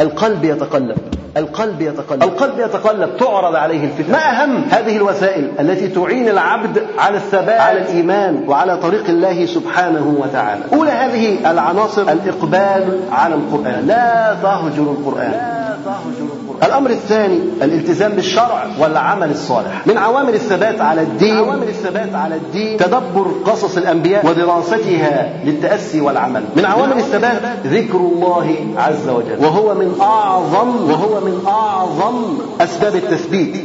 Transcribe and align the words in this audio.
القلب 0.00 0.44
يتقلب. 0.44 0.96
القلب 1.36 1.80
يتقلب. 1.80 2.22
القلب 2.22 2.58
يتقلب 2.58 3.16
تعرض 3.16 3.54
عليه 3.54 3.84
الفتن 3.84 4.12
ما 4.12 4.18
أهم 4.18 4.64
هذه 4.70 4.96
الوسائل 4.96 5.50
التي 5.60 5.88
تعين 5.88 6.28
العبد 6.28 6.82
على 6.98 7.16
الثبات 7.16 7.60
على 7.60 7.78
الإيمان 7.78 8.44
وعلى 8.48 8.76
طريق 8.76 9.04
الله 9.08 9.46
سبحانه 9.46 10.16
وتعالى. 10.18 10.62
أولى 10.72 10.90
هذه 10.90 11.50
العناصر 11.50 12.02
الإقبال 12.02 13.00
على 13.12 13.34
القرآن. 13.34 13.84
لا 13.86 14.36
تهجر 14.42 14.82
القرآن. 14.82 15.30
لا 15.30 15.76
تهجر 15.84 16.31
الأمر 16.62 16.90
الثاني 16.90 17.40
الالتزام 17.62 18.12
بالشرع 18.12 18.66
والعمل 18.78 19.30
الصالح. 19.30 19.86
من 19.86 19.98
عوامل 19.98 20.34
الثبات 20.34 20.80
على 20.80 21.00
الدين 21.00 21.36
عوامل 21.36 21.68
الثبات 21.68 22.14
على 22.14 22.34
الدين 22.34 22.76
تدبر 22.76 23.26
قصص 23.46 23.76
الأنبياء 23.76 24.26
ودراستها 24.26 25.44
للتأسي 25.44 26.00
والعمل. 26.00 26.44
من 26.56 26.64
عوامل 26.64 26.98
الثبات. 26.98 27.42
ذكر 27.66 27.98
الله 27.98 28.56
عز 28.76 29.08
وجل. 29.08 29.44
وهو 29.44 29.74
من 29.74 29.96
أعظم 30.00 30.90
وهو 30.90 31.20
من 31.20 31.44
أعظم 31.46 32.38
أسباب 32.60 32.94
التثبيت. 32.94 33.56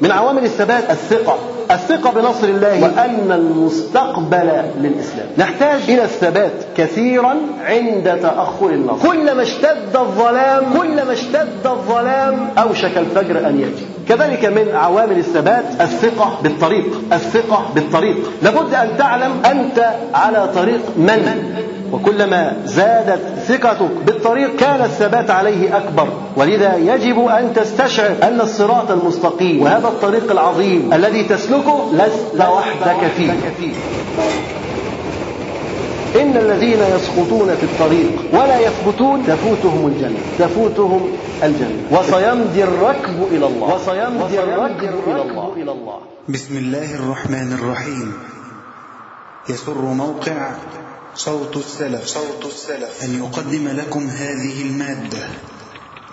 من 0.00 0.10
عوامل 0.10 0.44
الثبات 0.44 0.90
الثقة. 0.90 1.38
الثقة 1.70 2.10
بنصر 2.10 2.48
الله 2.48 2.82
وأن 2.82 3.32
المستقبل 3.32 4.50
للإسلام. 4.80 5.28
نحتاج 5.38 5.80
إلى 5.88 6.04
الثبات 6.04 6.52
كثيرا 6.76 7.36
عند 7.64 8.18
تأخر 8.22 8.70
النصر 8.70 9.08
كلما 9.08 9.42
اشتد 9.42 9.96
الظلام 9.96 10.64
كلما 10.78 11.12
اشتد 11.12 11.66
الظلام 11.66 12.48
أوشك 12.58 12.98
الفجر 12.98 13.48
أن 13.48 13.60
يأتي. 13.60 13.95
كذلك 14.08 14.44
من 14.44 14.74
عوامل 14.74 15.18
الثبات 15.18 15.64
الثقة 15.80 16.38
بالطريق 16.42 16.84
الثقة 17.12 17.66
بالطريق. 17.74 18.16
لابد 18.42 18.74
أن 18.74 18.96
تعلم 18.98 19.32
أنت 19.50 19.90
على 20.14 20.48
طريق 20.54 20.80
من. 20.96 21.52
وكلما 21.92 22.56
زادت 22.64 23.20
ثقتك 23.48 23.90
بالطريق 24.06 24.56
كان 24.56 24.80
الثبات 24.84 25.30
عليه 25.30 25.76
أكبر. 25.76 26.08
ولذا 26.36 26.76
يجب 26.76 27.26
أن 27.26 27.52
تستشعر 27.54 28.14
أن 28.22 28.40
الصراط 28.40 28.90
المستقيم 28.90 29.62
وهذا 29.62 29.88
الطريق 29.88 30.30
العظيم 30.30 30.90
الذي 30.92 31.22
تسلكه 31.22 31.90
لست 31.92 32.40
وحدك 32.40 33.06
فيه. 33.16 33.32
إن 36.14 36.36
الذين 36.36 36.80
يسقطون 36.80 37.54
في 37.56 37.62
الطريق 37.62 38.10
ولا 38.32 38.60
يثبتون 38.60 39.26
تفوتهم 39.26 39.86
الجنة 39.86 40.18
تفوتهم 40.38 41.12
الجنة. 41.42 41.82
وسيمضي 41.90 42.64
الركب 42.64 43.26
إلى 43.30 43.46
الله. 43.46 43.74
وسيمضي 43.74 44.40
الركب 44.40 44.94
إلى 45.06 45.22
الله. 45.22 45.52
إلى 45.56 45.72
الله. 45.72 45.98
بسم 46.28 46.56
الله 46.56 46.94
الرحمن 46.94 47.52
الرحيم. 47.52 48.12
يسر 49.48 49.80
موقع 49.80 50.50
صوت 51.14 51.56
السلف. 51.56 52.06
صوت 52.06 52.44
السلف. 52.46 53.04
أن 53.04 53.18
يقدم 53.18 53.68
لكم 53.68 54.08
هذه 54.08 54.62
المادة 54.62 55.22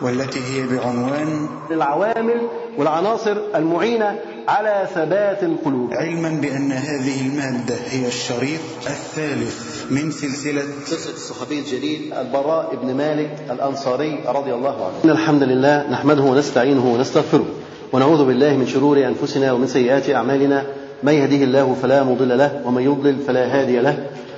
والتي 0.01 0.39
هي 0.39 0.67
بعنوان 0.67 1.47
العوامل 1.71 2.47
والعناصر 2.77 3.37
المعينة 3.55 4.19
على 4.47 4.87
ثبات 4.95 5.43
القلوب. 5.43 5.93
علما 5.93 6.29
بأن 6.41 6.71
هذه 6.71 7.27
المادة 7.27 7.75
هي 7.89 8.07
الشريط 8.07 8.59
الثالث 8.85 9.85
من 9.91 10.11
سلسلة 10.11 10.61
قصة 10.85 11.13
الصحابي 11.13 11.59
الجليل 11.59 12.13
البراء 12.13 12.75
بن 12.83 12.93
مالك 12.93 13.29
الأنصاري 13.51 14.19
رضي 14.27 14.53
الله 14.53 14.85
عنه. 14.85 14.93
إن 15.05 15.09
الحمد 15.09 15.43
لله 15.43 15.89
نحمده 15.91 16.21
ونستعينه 16.21 16.93
ونستغفره 16.93 17.45
ونعوذ 17.93 18.25
بالله 18.25 18.57
من 18.57 18.67
شرور 18.67 18.97
أنفسنا 18.97 19.51
ومن 19.51 19.67
سيئات 19.67 20.09
أعمالنا. 20.09 20.63
من 21.03 21.13
يهديه 21.13 21.43
الله 21.43 21.75
فلا 21.81 22.03
مضل 22.03 22.37
له 22.37 22.61
ومن 22.65 22.81
يضلل 22.81 23.17
فلا 23.27 23.45
هادي 23.45 23.79
له. 23.79 23.97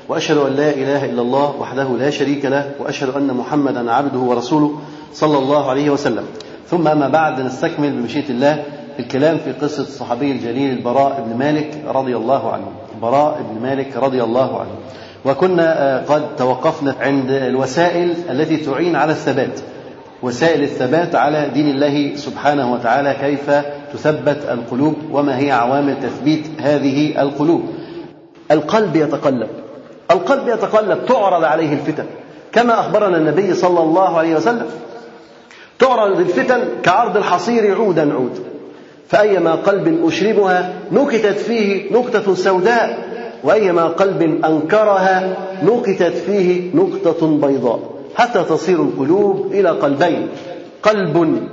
وأشهد 0.10 0.38
أن 0.38 0.54
لا 0.54 0.70
إله 0.70 1.06
إلا 1.06 1.22
الله 1.22 1.56
وحده 1.60 1.90
لا 1.90 2.10
شريك 2.10 2.46
له 2.46 2.72
وأشهد 2.80 3.10
أن 3.10 3.34
محمدا 3.34 3.92
عبده 3.92 4.20
ورسوله 4.20 4.80
صلى 5.14 5.38
الله 5.38 5.70
عليه 5.70 5.90
وسلم. 5.90 6.24
ثم 6.72 6.88
أما 6.88 7.08
بعد 7.08 7.42
نستكمل 7.42 7.92
بمشيئة 7.92 8.30
الله 8.30 8.64
الكلام 9.00 9.38
في 9.38 9.52
قصة 9.52 9.84
الصحابي 9.84 10.32
الجليل 10.32 10.72
البراء 10.72 11.26
بن 11.28 11.38
مالك 11.38 11.84
رضي 11.88 12.16
الله 12.16 12.54
عنه. 12.54 12.68
البراء 12.96 13.46
بن 13.52 13.62
مالك 13.62 13.98
رضي 13.98 14.24
الله 14.24 14.60
عنه. 14.60 14.72
وكنا 15.26 16.04
قد 16.10 16.36
توقفنا 16.36 16.96
عند 17.00 17.32
الوسائل 17.32 18.14
التي 18.30 18.58
تعين 18.58 18.96
على 18.96 19.12
الثبات. 19.12 19.60
وسائل 20.24 20.64
الثبات 20.64 21.16
على 21.16 21.50
دين 21.54 21.68
الله 21.68 22.16
سبحانه 22.16 22.74
وتعالى 22.74 23.16
كيف 23.22 23.50
تثبت 23.94 24.38
القلوب 24.52 24.96
وما 25.12 25.40
هي 25.40 25.52
عوامل 25.52 26.00
تثبيت 26.00 26.48
هذه 26.62 27.22
القلوب. 27.22 27.64
القلب 28.52 28.96
يتقلب. 28.96 29.50
القلب 30.12 30.48
يتقلب 30.48 31.06
تعرض 31.06 31.44
عليه 31.44 31.74
الفتن. 31.74 32.06
كما 32.52 32.80
أخبرنا 32.80 33.18
النبي 33.18 33.54
صلى 33.54 33.80
الله 33.80 34.18
عليه 34.18 34.36
وسلم 34.36 34.66
تعرض 35.80 36.20
الفتن 36.20 36.60
كعرض 36.84 37.18
الحصير 37.18 37.76
عودا 37.76 38.14
عود. 38.14 38.55
فأيما 39.08 39.56
قلب 39.56 40.06
أشربها 40.06 40.74
نكتت 40.92 41.38
فيه 41.38 41.94
نكتة 41.94 42.36
سوداء 42.36 43.06
وأيما 43.44 43.88
قلب 43.88 44.46
أنكرها 44.46 45.38
نكتت 45.64 46.14
فيه 46.14 46.76
نكتة 46.76 47.28
بيضاء. 47.28 47.80
حتى 48.16 48.44
تصير 48.44 48.82
القلوب 48.82 49.52
إلى 49.52 49.70
قلبين 49.70 50.28
قلب 50.84 51.48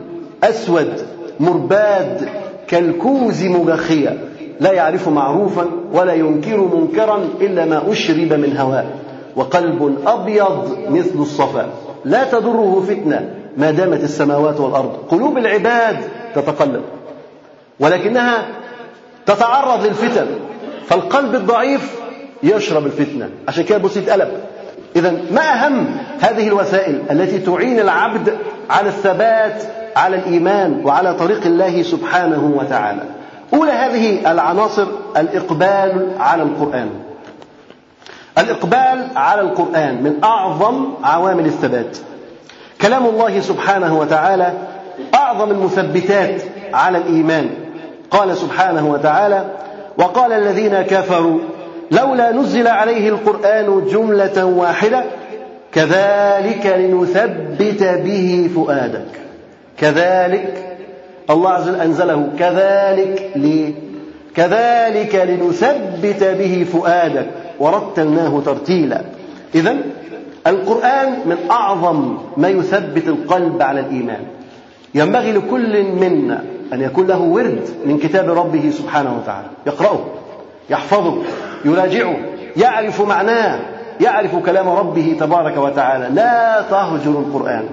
أسود 0.44 0.92
مرباد 1.40 2.28
كالكوز 2.68 3.44
مجخية 3.44 4.18
لا 4.60 4.72
يعرف 4.72 5.08
معروفا 5.08 5.66
ولا 5.92 6.14
ينكر 6.14 6.60
منكرا 6.76 7.28
إلا 7.40 7.64
ما 7.64 7.92
أشرب 7.92 8.32
من 8.32 8.56
هواء. 8.56 8.86
وقلب 9.36 9.96
أبيض 10.06 10.78
مثل 10.90 11.18
الصفا. 11.18 11.66
لا 12.04 12.24
تضره 12.24 12.84
فتنة 12.88 13.34
ما 13.56 13.70
دامت 13.70 14.04
السماوات 14.04 14.60
والأرض. 14.60 14.96
قلوب 15.08 15.38
العباد 15.38 15.96
تتقلب. 16.34 16.82
ولكنها 17.80 18.46
تتعرض 19.26 19.86
للفتن 19.86 20.26
فالقلب 20.86 21.34
الضعيف 21.34 21.96
يشرب 22.42 22.86
الفتنة 22.86 23.30
عشان 23.48 23.64
كده 23.64 23.78
بص 23.78 23.96
يتقلب 23.96 24.28
إذا 24.96 25.16
ما 25.30 25.42
أهم 25.42 25.96
هذه 26.20 26.48
الوسائل 26.48 27.02
التي 27.10 27.38
تعين 27.38 27.80
العبد 27.80 28.36
على 28.70 28.88
الثبات 28.88 29.62
على 29.96 30.16
الإيمان 30.16 30.80
وعلى 30.84 31.14
طريق 31.14 31.46
الله 31.46 31.82
سبحانه 31.82 32.52
وتعالى. 32.56 33.02
أولى 33.54 33.70
هذه 33.72 34.32
العناصر 34.32 34.86
الإقبال 35.16 36.12
على 36.18 36.42
القرآن. 36.42 36.90
الإقبال 38.38 39.06
على 39.16 39.40
القرآن 39.40 40.02
من 40.02 40.24
أعظم 40.24 40.88
عوامل 41.04 41.46
الثبات. 41.46 41.98
كلام 42.80 43.06
الله 43.06 43.40
سبحانه 43.40 43.98
وتعالى 43.98 44.52
أعظم 45.14 45.50
المثبتات 45.50 46.42
على 46.74 46.98
الإيمان. 46.98 47.50
قال 48.12 48.36
سبحانه 48.36 48.90
وتعالى 48.90 49.44
وقال 49.98 50.32
الذين 50.32 50.82
كفروا 50.82 51.38
لولا 51.90 52.32
نزل 52.32 52.68
عليه 52.68 53.08
القرآن 53.08 53.86
جملة 53.92 54.44
واحدة 54.44 55.04
كذلك 55.72 56.66
لنثبت 56.66 57.82
به 57.82 58.50
فؤادك 58.54 59.20
كذلك 59.78 60.76
الله 61.30 61.50
عز 61.50 61.68
وجل 61.68 61.80
أنزله 61.80 62.28
كذلك 62.38 63.30
ليه؟ 63.36 63.72
كذلك 64.36 65.14
لنثبت 65.14 66.24
به 66.24 66.66
فؤادك 66.72 67.26
ورتلناه 67.60 68.42
ترتيلا 68.44 69.02
إذا 69.54 69.76
القرآن 70.46 71.08
من 71.26 71.36
أعظم 71.50 72.18
ما 72.36 72.48
يثبت 72.48 73.08
القلب 73.08 73.62
على 73.62 73.80
الإيمان 73.80 74.20
ينبغي 74.94 75.32
لكل 75.32 75.82
منا 75.84 76.44
أن 76.72 76.80
يكون 76.80 77.06
له 77.06 77.20
ورد 77.20 77.68
من 77.86 77.98
كتاب 77.98 78.30
ربه 78.30 78.70
سبحانه 78.70 79.18
وتعالى. 79.22 79.48
يقرأه 79.66 80.00
يحفظه 80.70 81.16
يراجعه 81.64 82.16
يعرف 82.56 83.00
معناه 83.00 83.60
يعرف 84.00 84.36
كلام 84.36 84.68
ربه 84.68 85.16
تبارك 85.20 85.56
وتعالى. 85.56 86.08
لا 86.14 86.62
تهجر 86.70 87.10
القرآن. 87.10 87.64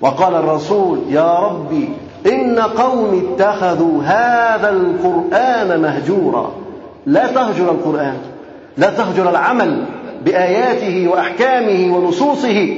وقال 0.00 0.34
الرسول 0.34 0.98
يا 1.10 1.38
ربي 1.38 1.88
إن 2.26 2.58
قوم 2.58 3.28
اتخذوا 3.32 4.02
هذا 4.02 4.70
القرآن 4.70 5.82
مهجورا. 5.82 6.52
لا 7.06 7.26
تهجر 7.26 7.70
القرآن 7.70 8.16
لا 8.76 8.90
تهجر 8.90 9.30
العمل 9.30 9.84
بآياته 10.24 11.08
وأحكامه 11.08 11.96
ونصوصه. 11.96 12.76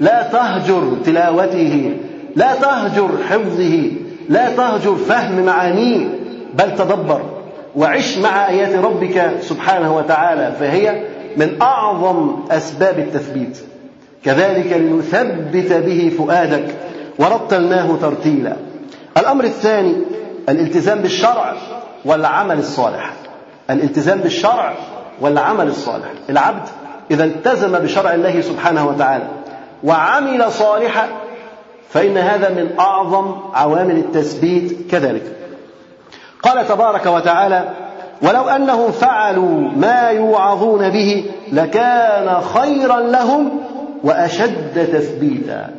لا 0.00 0.22
تهجر 0.22 0.82
تلاوته. 1.04 1.96
لا 2.36 2.54
تهجر 2.54 3.08
حفظه 3.30 3.90
لا 4.28 4.56
تهجر 4.56 4.94
فهم 4.94 5.44
معانيه 5.44 6.08
بل 6.54 6.76
تدبر. 6.76 7.22
وعش 7.76 8.18
مع 8.18 8.48
آيات 8.48 8.84
ربك 8.84 9.30
سبحانه 9.40 9.96
وتعالى 9.96 10.52
فهي 10.60 11.02
من 11.36 11.62
أعظم 11.62 12.36
أسباب 12.50 12.98
التثبيت. 12.98 13.58
كذلك 14.24 14.72
لنثبت 14.72 15.72
به 15.72 16.12
فؤادك 16.18 16.64
ورتلناه 17.18 17.96
ترتيلا. 18.02 18.56
الأمر 19.16 19.44
الثاني 19.44 19.94
الالتزام 20.48 20.98
بالشرع 20.98 21.54
والعمل 22.04 22.58
الصالح. 22.58 23.12
الالتزام 23.70 24.18
بالشرع 24.18 24.74
والعمل 25.20 25.66
الصالح. 25.66 26.08
العبد 26.30 26.68
إذا 27.10 27.24
التزم 27.24 27.78
بشرع 27.78 28.14
الله 28.14 28.40
سبحانه 28.40 28.86
وتعالى 28.88 29.24
وعمل 29.84 30.52
صالحا 30.52 31.08
فإن 31.92 32.18
هذا 32.18 32.48
من 32.48 32.78
أعظم 32.78 33.34
عوامل 33.54 33.96
التثبيت 33.96 34.90
كذلك. 34.90 35.22
قال 36.42 36.68
تبارك 36.68 37.06
وتعالى 37.06 37.68
ولو 38.22 38.42
أنهم 38.42 38.90
فعلوا 38.90 39.70
ما 39.76 40.08
يوعظون 40.08 40.90
به 40.90 41.24
لكان 41.52 42.40
خيرا 42.40 43.00
لهم 43.00 43.50
وأشد 44.04 44.88
تثبيتا. 44.92 45.70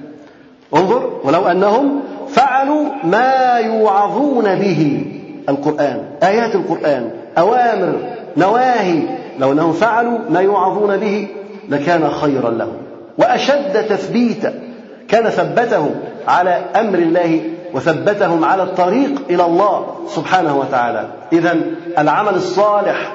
انظر 0.75 1.19
ولو 1.23 1.47
أنهم 1.47 2.01
فعلوا 2.27 2.85
ما 3.03 3.57
يوعظون 3.57 4.55
به 4.55 5.05
القرآن 5.49 6.03
آيات 6.23 6.55
القرآن 6.55 7.11
أوامر 7.37 7.99
نواهي 8.37 9.01
لو 9.39 9.51
أنهم 9.51 9.73
فعلوا 9.73 10.17
ما 10.29 10.39
يوعظون 10.39 10.97
به 10.97 11.27
لكان 11.69 12.09
خيرا 12.09 12.49
لهم 12.49 12.77
وأشد 13.17 13.87
تثبيتا. 13.89 14.62
كان 15.07 15.29
ثبتهم 15.29 15.95
على 16.27 16.61
أمر 16.75 16.97
الله 16.97 17.41
وثبتهم 17.73 18.45
على 18.45 18.63
الطريق 18.63 19.11
إلى 19.29 19.45
الله 19.45 19.95
سبحانه 20.07 20.57
وتعالى. 20.57 21.07
إذا 21.33 21.57
العمل 21.97 22.33
الصالح 22.33 23.11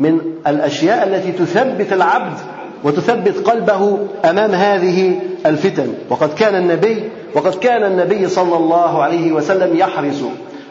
من 0.00 0.20
الأشياء 0.46 1.08
التي 1.08 1.32
تثبت 1.32 1.92
العبد 1.92 2.38
وتثبت 2.84 3.48
قلبه 3.48 3.98
أمام 4.24 4.50
هذه 4.50 5.20
الفتن. 5.46 5.94
وقد 6.10 6.34
كان 6.34 6.54
النبي 6.54 7.10
وقد 7.34 7.54
كان 7.54 7.84
النبي 7.84 8.28
صلى 8.28 8.56
الله 8.56 9.02
عليه 9.02 9.32
وسلم 9.32 9.76
يحرص 9.76 10.22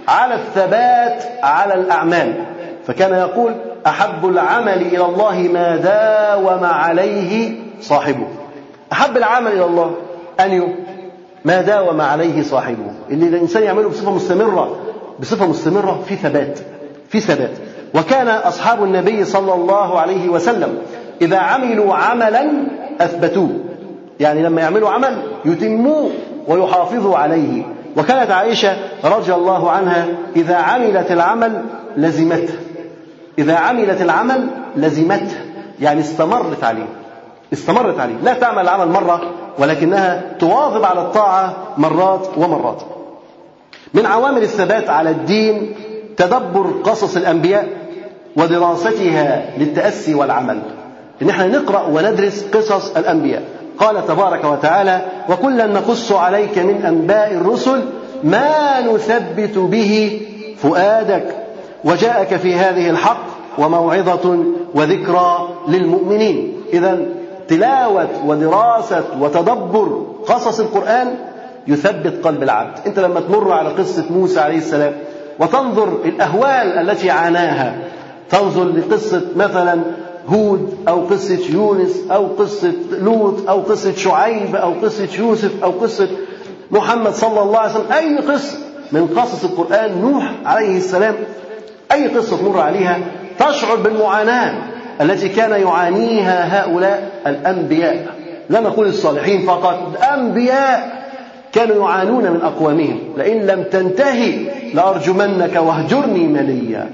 على 0.07 0.35
الثبات 0.35 1.23
على 1.43 1.73
الأعمال. 1.73 2.33
فكان 2.87 3.13
يقول 3.13 3.53
أحب 3.87 4.25
العمل 4.25 4.81
إلى 4.81 5.05
الله 5.05 5.49
ما 5.53 5.75
داوم 5.75 6.63
عليه 6.63 7.51
صاحبه. 7.81 8.27
أحب 8.91 9.17
العمل 9.17 9.51
إلى 9.51 9.65
الله 9.65 9.95
أن 10.39 10.75
ما 11.45 11.61
داوم 11.61 12.01
عليه 12.01 12.43
صاحبه. 12.43 12.91
اللي 13.09 13.27
الإنسان 13.27 13.63
يعمله 13.63 13.89
بصفة 13.89 14.11
مستمرة 14.11 14.75
بصفة 15.19 15.47
مستمرة 15.47 16.03
في 16.07 16.15
ثبات 16.15 16.59
في 17.09 17.19
ثبات. 17.19 17.51
وكان 17.93 18.27
أصحاب 18.27 18.83
النبي 18.83 19.25
صلى 19.25 19.53
الله 19.53 19.99
عليه 19.99 20.29
وسلم 20.29 20.77
إذا 21.21 21.37
عملوا 21.37 21.93
عملا 21.95 22.51
أثبتوه. 23.01 23.49
يعني 24.19 24.43
لما 24.43 24.61
يعملوا 24.61 24.89
عمل 24.89 25.17
يتموه 25.45 26.09
ويحافظوا 26.47 27.17
عليه. 27.17 27.63
وكانت 27.97 28.31
عائشة 28.31 28.77
رضي 29.03 29.33
الله 29.33 29.71
عنها 29.71 30.05
إذا 30.35 30.55
عملت 30.55 31.11
العمل 31.11 31.61
لزمته. 31.97 32.53
إذا 33.39 33.55
عملت 33.55 34.01
العمل 34.01 34.47
لزمته. 34.75 35.37
يعني 35.81 35.99
استمرت 35.99 36.63
عليه. 36.63 36.87
استمرت 37.53 37.99
عليه. 37.99 38.15
لا 38.23 38.33
تعمل 38.33 38.61
العمل 38.61 38.87
مرة 38.87 39.21
ولكنها 39.59 40.21
تواظب 40.39 40.85
على 40.85 41.01
الطاعة 41.01 41.53
مرات 41.77 42.27
ومرات. 42.37 42.81
من 43.93 44.05
عوامل 44.05 44.41
الثبات 44.43 44.89
على 44.89 45.09
الدين 45.09 45.75
تدبر 46.17 46.71
قصص 46.83 47.15
الأنبياء 47.15 47.67
ودراستها 48.37 49.45
للتأسي 49.57 50.15
والعمل. 50.15 50.59
إن 51.21 51.29
إحنا 51.29 51.47
نقرأ 51.47 51.87
وندرس 51.87 52.45
قصص 52.53 52.97
الأنبياء. 52.97 53.43
قال 53.79 54.07
تبارك 54.07 54.43
وتعالى 54.43 55.01
وكلا 55.29 55.65
نقص 55.65 56.11
عليك 56.11 56.57
من 56.57 56.85
أنباء 56.85 57.33
الرسل 57.33 57.81
ما 58.23 58.81
نثبت 58.81 59.57
به 59.57 60.21
فؤادك 60.57 61.35
وجاءك 61.83 62.35
في 62.35 62.55
هذه 62.55 62.89
الحق 62.89 63.25
وموعظة 63.57 64.37
وذكرى 64.75 65.49
للمؤمنين. 65.67 66.53
اذا 66.73 67.05
تلاوة 67.47 68.09
ودراسة 68.25 69.03
وتدبر 69.19 70.05
قصص 70.27 70.59
القرآن 70.59 71.15
يثبت 71.67 72.25
قلب 72.25 72.43
العبد. 72.43 72.77
انت 72.87 72.99
لما 72.99 73.19
تمر 73.19 73.51
على 73.51 73.69
قصة 73.69 74.05
موسى 74.09 74.39
عليه 74.39 74.57
السلام 74.57 74.93
وتنظر 75.39 75.97
الأهوال 76.05 76.89
التي 76.89 77.09
عاناها 77.09 77.75
تنظر 78.29 78.63
لقصة 78.63 79.21
مثلا 79.35 79.81
هود 80.27 80.77
أو 80.87 81.01
قصة 81.01 81.39
يونس 81.49 82.01
أو 82.11 82.27
قصة 82.27 82.73
لوط 82.91 83.49
أو 83.49 83.59
قصة 83.61 83.95
شعيب 83.95 84.55
أو 84.55 84.73
قصة 84.83 85.07
يوسف 85.17 85.63
أو 85.63 85.71
قصة 85.71 86.07
محمد 86.71 87.13
صلى 87.13 87.41
الله 87.41 87.59
عليه 87.59 87.71
وسلم 87.71 87.91
أي 87.91 88.17
قصة 88.17 88.57
من 88.91 89.07
قصص 89.07 89.43
القرآن 89.43 90.01
نوح 90.01 90.31
عليه 90.45 90.77
السلام 90.77 91.15
أي 91.91 92.07
قصة 92.07 92.37
تمر 92.37 92.59
عليها 92.59 92.99
تشعر 93.39 93.75
بالمعاناة. 93.75 94.53
التي 95.01 95.29
كان 95.29 95.61
يعانيها 95.61 96.63
هؤلاء 96.63 97.11
الأنبياء. 97.27 98.07
لا 98.49 98.59
نقول 98.59 98.87
الصالحين 98.87 99.41
فقط 99.41 99.91
الأنبياء 99.91 101.03
كانوا 101.51 101.89
يعانون 101.89 102.23
من 102.23 102.41
أقوامهم. 102.43 102.99
لئن 103.17 103.45
لم 103.45 103.63
تنتهي 103.63 104.33
لأرجمنك 104.73 105.55
واهجرني 105.55 106.27
مليا. 106.27 106.89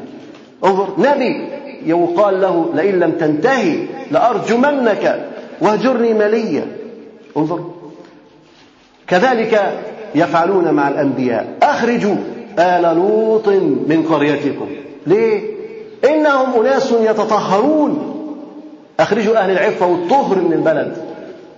انظر 0.65 0.87
نبي 0.97 1.47
يقال 1.85 2.41
له 2.41 2.71
لئن 2.75 2.99
لم 2.99 3.11
تنتهي 3.11 3.77
لأرجمنك 4.11 5.25
واهجرني 5.61 6.13
مليا. 6.13 6.65
انظر 7.37 7.59
كذلك 9.07 9.73
يفعلون 10.15 10.71
مع 10.71 10.87
الأنبياء. 10.87 11.47
أخرجوا 11.63 12.15
آل 12.59 12.95
لوط 12.95 13.47
من 13.87 14.05
قريتكم. 14.09 14.67
ليه؟ 15.07 15.58
إنهم 16.05 16.59
أناس 16.59 16.91
يتطهرون. 16.91 18.15
أخرجوا 18.99 19.37
أهل 19.37 19.51
العفة 19.51 19.85
والطهر 19.85 20.39
من 20.39 20.53
البلد. 20.53 20.97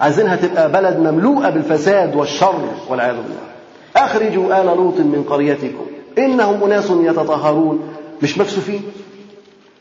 عايزينها 0.01 0.35
تبقى 0.35 0.71
بلد 0.71 0.99
مملوءة 0.99 1.49
بالفساد 1.49 2.15
والشر 2.15 2.65
والعياذ 2.89 3.15
بالله. 3.15 3.51
أخرجوا 3.95 4.61
آل 4.61 4.65
لوط 4.65 4.99
من 4.99 5.25
قريتكم. 5.29 5.85
إنهم 6.17 6.63
أناس 6.63 6.89
يتطهرون. 6.89 7.93
مش 8.23 8.37
مكسوفين. 8.37 8.81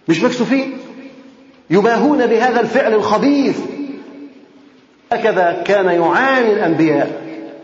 مش 0.09 0.23
مكسوفين. 0.23 0.73
يباهون 1.71 2.27
بهذا 2.27 2.61
الفعل 2.61 2.95
الخبيث. 2.95 3.59
هكذا 5.13 5.63
كان 5.65 5.87
يعاني 5.87 6.53
الأنبياء 6.53 7.11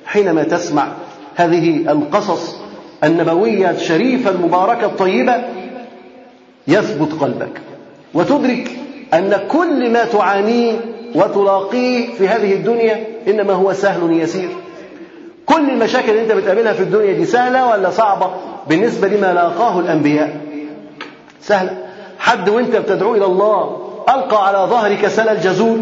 حينما 0.06 0.42
تسمع 0.42 0.88
هذه 1.34 1.76
القصص 1.76 2.56
النبوية 3.04 3.70
الشريفة 3.70 4.30
المباركة 4.30 4.86
الطيبة 4.86 5.34
يثبت 6.68 7.12
قلبك 7.20 7.60
وتدرك 8.14 8.70
أن 9.14 9.40
كل 9.48 9.90
ما 9.92 10.04
تعانيه 10.04 10.72
وتلاقيه 11.14 12.14
في 12.18 12.28
هذه 12.28 12.52
الدنيا 12.54 13.04
إنما 13.28 13.52
هو 13.52 13.72
سهل 13.72 14.12
يسير. 14.20 14.48
كل 15.46 15.70
المشاكل 15.70 16.10
اللي 16.10 16.22
أنت 16.22 16.32
بتقابلها 16.32 16.72
في 16.72 16.82
الدنيا 16.82 17.12
دي 17.12 17.24
سهلة 17.24 17.66
ولا 17.70 17.90
صعبة 17.90 18.30
بالنسبة 18.68 19.08
لما 19.08 19.32
لاقاه 19.32 19.80
الأنبياء؟ 19.80 20.36
سهلة. 21.40 21.78
حد 22.18 22.48
وأنت 22.48 22.76
بتدعو 22.76 23.14
إلى 23.14 23.24
الله 23.24 23.82
ألقى 24.08 24.46
على 24.46 24.58
ظهرك 24.58 25.06
سل 25.08 25.28
الجزور 25.28 25.78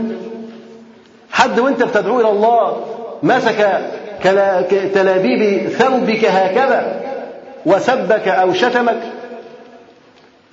حد 1.30 1.58
وأنت 1.60 1.82
بتدعو 1.82 2.20
إلى 2.20 2.30
الله 2.30 2.76
مسك 3.22 3.80
تلابيب 4.94 5.68
ثوبك 5.68 6.24
هكذا 6.24 7.00
وسبك 7.66 8.28
أو 8.28 8.52
شتمك 8.52 9.00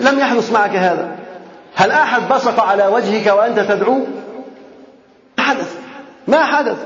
لم 0.01 0.20
يحدث 0.20 0.51
معك 0.51 0.75
هذا. 0.75 1.15
هل 1.75 1.91
أحد 1.91 2.22
بصق 2.29 2.60
على 2.60 2.88
وجهك 2.88 3.34
وأنت 3.38 3.60
تدعو؟ 3.60 4.00
حدث. 5.39 5.75
ما 6.27 6.46
حدث. 6.46 6.77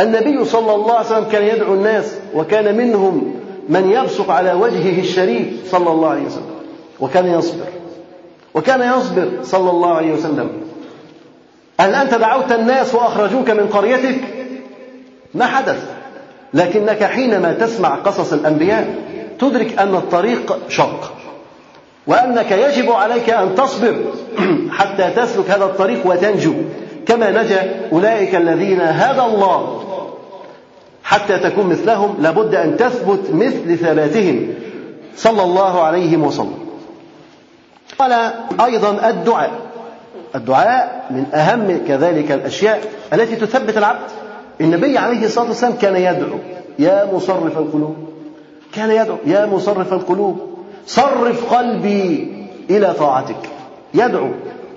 النبي 0.00 0.44
صلى 0.44 0.74
الله 0.74 0.94
عليه 0.94 1.06
وسلم 1.06 1.24
كان 1.24 1.42
يدعو 1.42 1.74
الناس 1.74 2.14
وكان 2.34 2.76
منهم 2.76 3.34
من 3.68 3.90
يبصق 3.90 4.30
على 4.30 4.52
وجهه 4.52 5.00
الشريف 5.00 5.70
صلى 5.70 5.90
الله 5.90 6.08
عليه 6.08 6.22
وسلم. 6.22 6.54
وكان 7.00 7.26
يصبر. 7.26 7.66
وكان 8.54 8.98
يصبر 8.98 9.28
صلى 9.42 9.70
الله 9.70 9.94
عليه 9.94 10.12
وسلم. 10.12 10.50
هل 11.80 11.94
أنت 11.94 12.14
دعوت 12.14 12.52
الناس 12.52 12.94
وأخرجوك 12.94 13.50
من 13.50 13.66
قريتك؟ 13.66 14.20
ما 15.34 15.46
حدث. 15.46 15.90
لكنك 16.54 17.04
حينما 17.04 17.52
تسمع 17.52 17.94
قصص 17.94 18.32
الأنبياء 18.32 18.94
تدرك 19.38 19.78
أن 19.78 19.94
الطريق 19.94 20.58
شق. 20.68 21.19
وأنك 22.10 22.52
يجب 22.52 22.92
عليك 22.92 23.30
أن 23.30 23.54
تصبر 23.54 23.96
حتى 24.78 25.10
تسلك 25.16 25.50
هذا 25.50 25.64
الطريق 25.64 26.06
وتنجو. 26.06 26.54
كما 27.06 27.30
نجا 27.30 27.88
أولئك 27.92 28.34
الذين 28.34 28.80
هدى 28.80 29.20
الله. 29.20 29.84
حتى 31.04 31.38
تكون 31.38 31.66
مثلهم 31.66 32.14
لابد 32.20 32.54
أن 32.54 32.76
تثبت 32.76 33.20
مثل 33.34 33.78
ثباتهم. 33.78 34.54
صلى 35.16 35.42
الله 35.42 35.82
عليه 35.82 36.16
وسلم. 36.16 36.58
قال 37.98 38.32
أيضا 38.64 39.08
الدعاء. 39.10 39.50
الدعاء 40.34 41.06
من 41.10 41.26
أهم 41.34 41.80
كذلك 41.88 42.32
الأشياء 42.32 42.80
التي 43.12 43.36
تثبت 43.36 43.78
العبد. 43.78 44.10
النبي 44.60 44.98
عليه 44.98 45.24
الصلاة 45.24 45.48
والسلام 45.48 45.72
كان 45.72 45.96
يدعو. 45.96 46.38
يا 46.78 47.08
مصرف 47.12 47.58
القلوب. 47.58 47.96
كان 48.74 48.90
يدعو. 48.90 49.16
يا 49.26 49.46
مصرف 49.46 49.92
القلوب. 49.92 50.49
صرف 50.86 51.54
قلبي 51.54 52.32
إلى 52.70 52.94
طاعتك. 52.98 53.48
يدعو. 53.94 54.28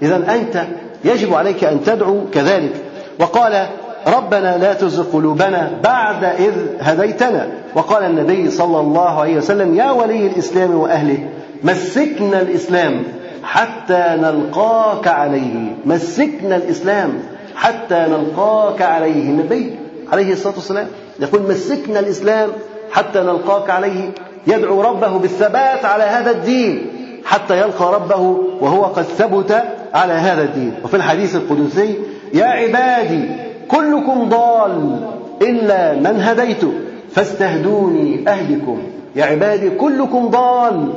إذا 0.01 0.35
أنت 0.35 0.63
يجب 1.05 1.33
عليك 1.33 1.63
أن 1.63 1.83
تدعو 1.83 2.21
كذلك. 2.33 2.73
وقال 3.19 3.67
ربنا 4.07 4.57
لا 4.57 4.73
تزغ 4.73 5.03
قلوبنا 5.13 5.71
بعد 5.83 6.23
إذ 6.23 6.53
هديتنا. 6.79 7.47
وقال 7.75 8.03
النبي 8.03 8.51
صلى 8.51 8.79
الله 8.79 9.19
عليه 9.21 9.37
وسلم 9.37 9.75
يا 9.75 9.91
ولي 9.91 10.27
الإسلام 10.27 10.75
وأهله 10.75 11.29
مسكنا 11.63 12.41
الإسلام 12.41 13.03
حتى 13.43 14.05
نلقاك 14.17 15.07
عليه. 15.07 15.75
مسكنا 15.85 16.55
الإسلام 16.55 17.13
حتى 17.55 17.95
نلقاك 17.95 18.81
عليه. 18.81 19.29
النبي 19.29 19.75
عليه 20.11 20.33
الصلاة 20.33 20.53
والسلام 20.55 20.87
يقول 21.19 21.41
مسكنا 21.41 21.99
الإسلام 21.99 22.49
حتى 22.91 23.19
نلقاك 23.19 23.69
عليه. 23.69 24.11
يدعو 24.47 24.81
ربه 24.81 25.17
بالثبات 25.17 25.85
على 25.85 26.03
هذا 26.03 26.31
الدين 26.31 26.87
حتى 27.25 27.61
يلقى 27.61 27.93
ربه 27.93 28.37
وهو 28.61 28.83
قد 28.83 29.03
ثبت 29.03 29.63
على 29.93 30.13
هذا 30.13 30.41
الدين. 30.41 30.73
وفي 30.83 30.93
الحديث 30.93 31.35
القدسي 31.35 31.95
يا 32.33 32.45
عبادي 32.45 33.25
كلكم 33.67 34.29
ضال 34.29 34.99
إلا 35.41 35.93
من 35.93 36.21
هديت 36.21 36.65
فاستهدوني 37.11 38.29
أهدكم. 38.29 38.81
يا 39.15 39.25
عبادي 39.25 39.69
كلكم 39.69 40.27
ضال 40.27 40.93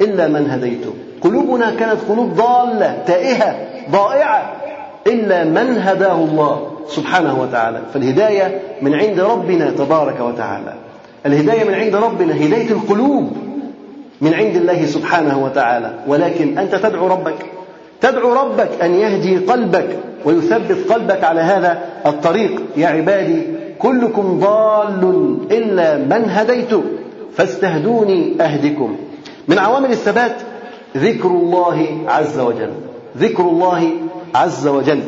إلا 0.00 0.28
من 0.28 0.50
هديت. 0.50 0.86
قلوبنا 1.20 1.70
كانت 1.70 1.98
قلوب 2.08 2.34
ضالة 2.34 3.02
تائهة 3.06 3.56
ضائعة 3.90 4.52
إلا 5.06 5.44
من 5.44 5.78
هداه 5.82 6.14
الله 6.14 6.70
سبحانه 6.88 7.40
وتعالى. 7.40 7.80
فالهداية 7.94 8.60
من 8.82 8.94
عند 8.94 9.20
ربنا 9.20 9.70
تبارك 9.70 10.20
وتعالى. 10.20 10.74
الهداية 11.26 11.64
من 11.64 11.74
عند 11.74 11.94
ربنا 11.94 12.34
هداية 12.34 12.70
القلوب 12.70 13.32
من 14.20 14.34
عند 14.34 14.56
الله 14.56 14.86
سبحانه 14.86 15.44
وتعالى. 15.44 15.94
ولكن 16.06 16.58
أنت 16.58 16.74
تدعو 16.74 17.06
ربك 17.06 17.46
تدعو 18.00 18.32
ربك 18.32 18.70
أن 18.82 18.94
يهدي 18.94 19.36
قلبك 19.36 19.98
ويثبت 20.24 20.92
قلبك 20.92 21.24
على 21.24 21.40
هذا 21.40 21.82
الطريق. 22.06 22.62
يا 22.76 22.88
عبادي 22.88 23.42
كلكم 23.78 24.40
ضال 24.40 25.36
إلا 25.50 25.96
من 25.96 26.30
هديت 26.30 26.70
فاستهدوني 27.36 28.42
أهدكم. 28.42 28.96
من 29.48 29.58
عوامل 29.58 29.90
الثبات 29.90 30.36
ذكر 30.96 31.28
الله 31.28 31.88
عز 32.08 32.38
وجل 32.38 32.70
ذكر 33.18 33.42
الله 33.42 33.90
عز 34.34 34.66
وجل 34.66 35.02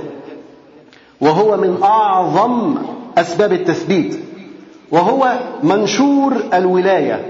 وهو 1.20 1.56
من 1.56 1.82
أعظم 1.82 2.74
أسباب 3.18 3.52
التثبيت. 3.52 4.29
وهو 4.92 5.28
منشور 5.62 6.32
الولاية. 6.54 7.20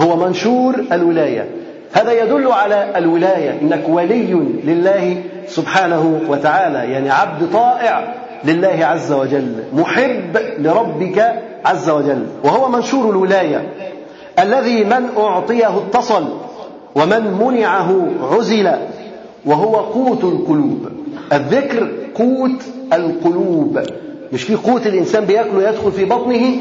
هو 0.00 0.16
منشور 0.16 0.74
الولاية. 0.92 1.48
هذا 1.92 2.12
يدل 2.22 2.52
على 2.52 2.92
الولاية 2.96 3.58
إنك 3.62 3.88
ولي 3.88 4.32
لله 4.64 5.22
سبحانه 5.48 6.20
وتعالى 6.28 6.92
يعني 6.92 7.10
عبد 7.10 7.52
طائع 7.52 8.14
لله 8.44 8.78
عز 8.86 9.12
وجل 9.12 9.54
محب 9.72 10.36
لربك 10.58 11.42
عز 11.64 11.90
وجل 11.90 12.26
وهو 12.44 12.68
منشور 12.68 13.10
الولاية. 13.10 13.68
الذي 14.38 14.84
من 14.84 15.04
أعطيه 15.18 15.76
اتصل 15.78 16.24
ومن 16.94 17.38
منعه 17.40 18.06
عزل 18.32 18.70
وهو 19.46 19.76
قوت 19.76 20.24
القلوب. 20.24 20.88
الذكر 21.32 21.88
قوت 22.14 22.62
القلوب. 22.92 23.80
مش 24.32 24.42
في 24.42 24.54
قوت 24.54 24.86
الإنسان 24.86 25.24
بياكله 25.24 25.68
يدخل 25.68 25.92
في 25.92 26.04
بطنه 26.04 26.56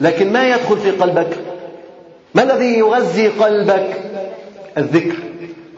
لكن 0.00 0.32
ما 0.32 0.48
يدخل 0.48 0.76
في 0.76 0.90
قلبك؟ 0.90 1.36
ما 2.34 2.42
الذي 2.42 2.78
يغذي 2.78 3.28
قلبك؟ 3.28 4.00
الذكر. 4.78 5.16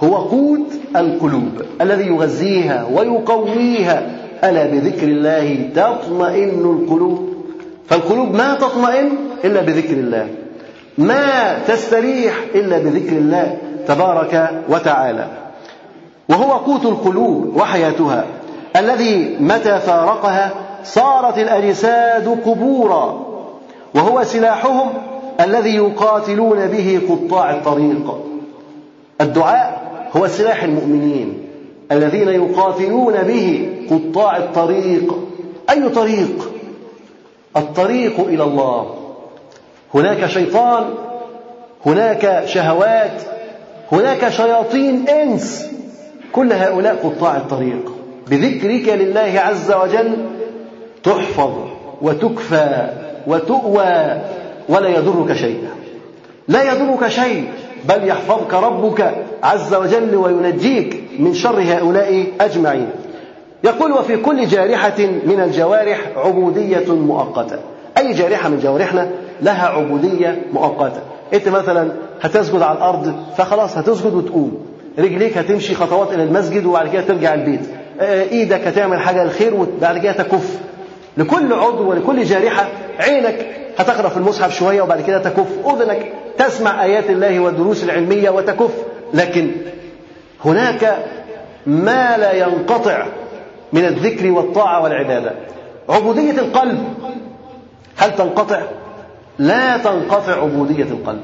هو 0.05 0.17
قوت 0.17 0.73
القلوب 0.97 1.63
الذي 1.81 2.07
يغذيها 2.07 2.87
ويقويها. 2.93 4.11
ألا 4.45 4.67
بذكر 4.67 5.07
الله 5.07 5.71
تطمئن 5.75 6.81
القلوب؟ 6.83 7.35
فالقلوب 7.89 8.35
ما 8.35 8.55
تطمئن 8.55 9.11
إلا 9.45 9.61
بذكر 9.61 9.95
الله. 9.95 10.29
ما 10.99 11.59
تستريح 11.69 12.35
إلا 12.55 12.79
بذكر 12.79 13.17
الله 13.17 13.59
تبارك 13.87 14.51
وتعالى. 14.69 15.27
وهو 16.29 16.53
قوت 16.53 16.85
القلوب 16.85 17.57
وحياتها 17.57 18.25
الذي 18.77 19.37
متى 19.41 19.79
فارقها؟ 19.79 20.51
صارت 20.85 21.39
الأجساد 21.39 22.29
قبورا. 22.45 23.30
وهو 23.95 24.25
سلاحهم 24.25 24.93
الذي 25.41 25.75
يقاتلون 25.75 26.67
به 26.67 27.01
قطاع 27.11 27.51
الطريق. 27.51 28.19
الدعاء 29.21 29.91
هو 30.17 30.27
سلاح 30.27 30.63
المؤمنين 30.63 31.47
الذين 31.93 32.29
يقاتلون 32.29 33.15
به 33.23 33.69
قطاع 33.91 34.37
الطريق. 34.37 35.15
أي 35.71 35.89
طريق؟ 35.89 36.51
الطريق 37.57 38.21
إلى 38.21 38.45
الله. 38.45 38.95
هناك 39.95 40.27
شيطان 40.27 40.95
هناك 41.87 42.43
شهوات 42.47 43.23
هناك 43.93 44.29
شياطين 44.29 45.09
إنس. 45.09 45.67
كل 46.33 46.53
هؤلاء 46.53 46.97
قطاع 46.97 47.37
الطريق. 47.37 47.93
بذكرك 48.27 48.89
لله 48.89 49.41
عز 49.41 49.73
وجل 49.73 50.27
تحفظ 51.03 51.53
وتكفى. 52.03 53.10
وتؤوى 53.27 54.21
ولا 54.69 54.89
يضرك 54.89 55.33
شيء. 55.33 55.65
لا 56.49 56.63
يضرك 56.63 57.09
شيء 57.09 57.45
بل 57.89 58.09
يحفظك 58.09 58.55
ربك 58.55 59.15
عز 59.43 59.75
وجل 59.75 60.17
وينجيك 60.17 61.03
من 61.19 61.35
شر 61.35 61.63
هؤلاء 61.63 62.27
أجمعين. 62.41 62.91
يقول 63.65 63.93
وفي 63.93 64.17
كل 64.17 64.47
جارحة 64.47 64.99
من 65.27 65.41
الجوارح 65.45 65.99
عبودية 66.17 66.93
مؤقتة. 66.93 67.57
أي 67.99 68.13
جارحة 68.13 68.49
من 68.49 68.59
جوارحنا 68.59 69.11
لها 69.43 69.67
عبودية 69.69 70.43
مؤقتة. 70.53 71.01
أنت 71.35 71.49
مثلا 71.49 71.89
هتسجد 72.21 72.63
على 72.63 72.79
الأرض 72.79 73.15
فخلاص 73.37 73.79
هتسجد 73.79 74.15
وتقوم. 74.15 74.67
رجليك 74.99 75.39
هتمشي 75.39 75.75
خطوات 75.75 76.13
إلى 76.13 76.23
المسجد 76.23 76.67
وبعد 76.67 76.89
كده 76.89 77.03
ترجع 77.03 77.35
البيت. 77.35 77.61
آه، 78.01 78.23
إيدك 78.23 78.67
هتعمل 78.67 79.01
حاجة 79.01 79.23
الخير 79.23 79.55
وبعد 79.55 79.99
كده 79.99 80.13
تكف. 80.13 80.59
لكل 81.17 81.53
عضو 81.53 81.91
ولكل 81.91 82.25
جارحة 82.25 82.69
عينك 82.99 83.47
هتقرأ 83.79 84.09
في 84.09 84.17
المصحف 84.17 84.55
شوية 84.59 84.83
وبعد 84.83 85.01
كده 85.01 85.19
تكف 85.19 85.67
أذنك 85.67 86.13
تسمع 86.39 86.85
آيات 86.85 87.11
الله 87.11 87.41
والدروس 87.41 87.85
العلمية 87.85 88.31
وتكف. 88.31 88.71
لكن 89.15 89.51
هناك 90.45 90.97
ما 91.67 92.17
لا 92.17 92.33
ينقطع 92.33 93.07
من 93.73 93.85
الذكر 93.85 94.31
والطاعة 94.31 94.83
والعبادة. 94.83 95.33
عبودية 95.89 96.31
القلب 96.31 96.85
هل 97.97 98.17
تنقطع؟ 98.17 98.63
لا 99.39 99.77
تنقطع 99.77 100.33
عبودية 100.43 100.85
القلب. 100.85 101.23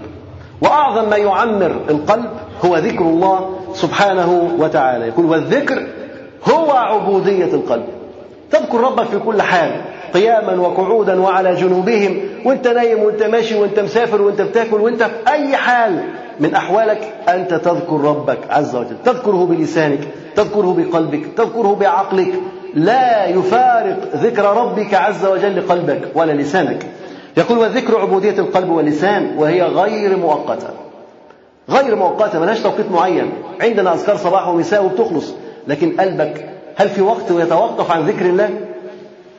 وأعظم 0.63 1.11
ما 1.11 1.17
يعمر 1.17 1.77
القلب 1.91 2.31
هو 2.65 2.77
ذكر 2.77 3.03
الله 3.03 3.59
سبحانه 3.75 4.57
وتعالى. 4.59 5.09
يقول 5.09 5.27
والذكر 5.27 5.87
هو 6.51 6.71
عبودية 6.71 7.55
القلب. 7.55 7.87
تذكر 8.51 8.81
ربك 8.81 9.07
في 9.07 9.19
كل 9.19 9.43
حال 9.43 9.71
قياما 10.15 10.61
وقعودا 10.61 11.21
وعلى 11.21 11.55
جنوبهم 11.55 12.21
وانت 12.45 12.69
نايم 12.69 12.99
وانت 12.99 13.23
ماشي 13.23 13.55
وانت 13.55 13.81
مسافر 13.81 14.23
وانت 14.23 14.43
بتاكل 14.43 14.81
وانت 14.81 15.03
في 15.03 15.33
أي 15.33 15.57
حال 15.57 16.01
من 16.41 16.55
أحوالك 16.55 17.15
أنت 17.29 17.55
تذكر 17.55 18.01
ربك 18.01 18.39
عز 18.51 18.77
وجل 18.77 18.97
تذكره 19.05 19.47
بلسانك 19.47 20.01
تذكره 20.37 20.77
بقلبك 20.79 21.27
تذكره 21.37 21.75
بعقلك 21.81 22.35
لا 22.75 23.27
يفارق 23.27 23.99
ذكر 24.17 24.45
ربك 24.45 24.95
عز 24.95 25.27
وجل 25.27 25.61
قلبك 25.69 26.01
ولا 26.15 26.33
لسانك. 26.33 26.87
يقول 27.37 27.59
والذكر 27.59 28.01
عبودية 28.01 28.39
القلب 28.39 28.71
واللسان 28.71 29.31
وهي 29.39 29.63
غير 29.63 30.17
مؤقتة. 30.17 30.69
غير 31.71 31.97
مؤقتة 31.97 32.41
ملهاش 32.41 32.61
توقيت 32.61 32.91
معين. 32.91 33.33
عندنا 33.61 33.95
أذكار 33.95 34.17
صباح 34.17 34.49
ومساء 34.49 34.85
وبتخلص 34.85 35.35
لكن 35.69 35.97
قلبك 36.01 36.49
هل 36.77 36.89
في 36.89 37.03
وقت 37.03 37.31
يتوقف 37.31 37.91
عن 37.91 38.07
ذكر 38.07 38.27
الله؟ 38.27 38.51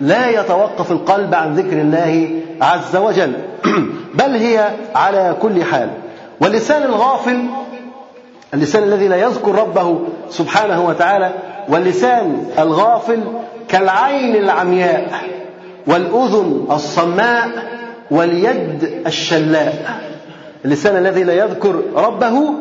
لا 0.01 0.29
يتوقف 0.29 0.91
القلب 0.91 1.35
عن 1.35 1.55
ذكر 1.55 1.81
الله 1.81 2.29
عز 2.61 2.95
وجل. 2.95 3.33
بل 4.19 4.35
هي 4.35 4.69
على 4.95 5.35
كل 5.41 5.63
حال. 5.63 5.89
واللسان 6.41 6.83
الغافل 6.83 7.45
اللسان 8.53 8.83
الذي 8.83 9.07
لا 9.07 9.15
يذكر 9.15 9.55
ربه 9.55 9.99
سبحانه 10.29 10.85
وتعالى 10.87 11.31
واللسان 11.69 12.45
الغافل 12.59 13.23
كالعين 13.67 14.35
العمياء 14.35 15.21
والأذن 15.87 16.67
الصماء 16.71 17.49
واليد 18.11 19.03
الشلاء. 19.07 19.99
اللسان 20.65 20.97
الذي 20.97 21.23
لا 21.23 21.33
يذكر 21.33 21.81
ربه 21.95 22.53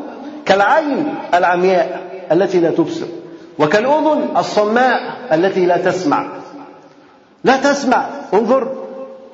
كالعين 0.47 1.15
العمياء 1.35 2.01
التي 2.33 2.61
لا 2.61 2.71
تبصر. 2.71 3.07
وكالأذن 3.59 4.29
الصماء 4.37 5.01
التي 5.33 5.67
لا 5.67 5.77
تسمع. 5.77 6.27
لا 7.45 7.57
تسمع. 7.57 8.07
انظر 8.35 8.73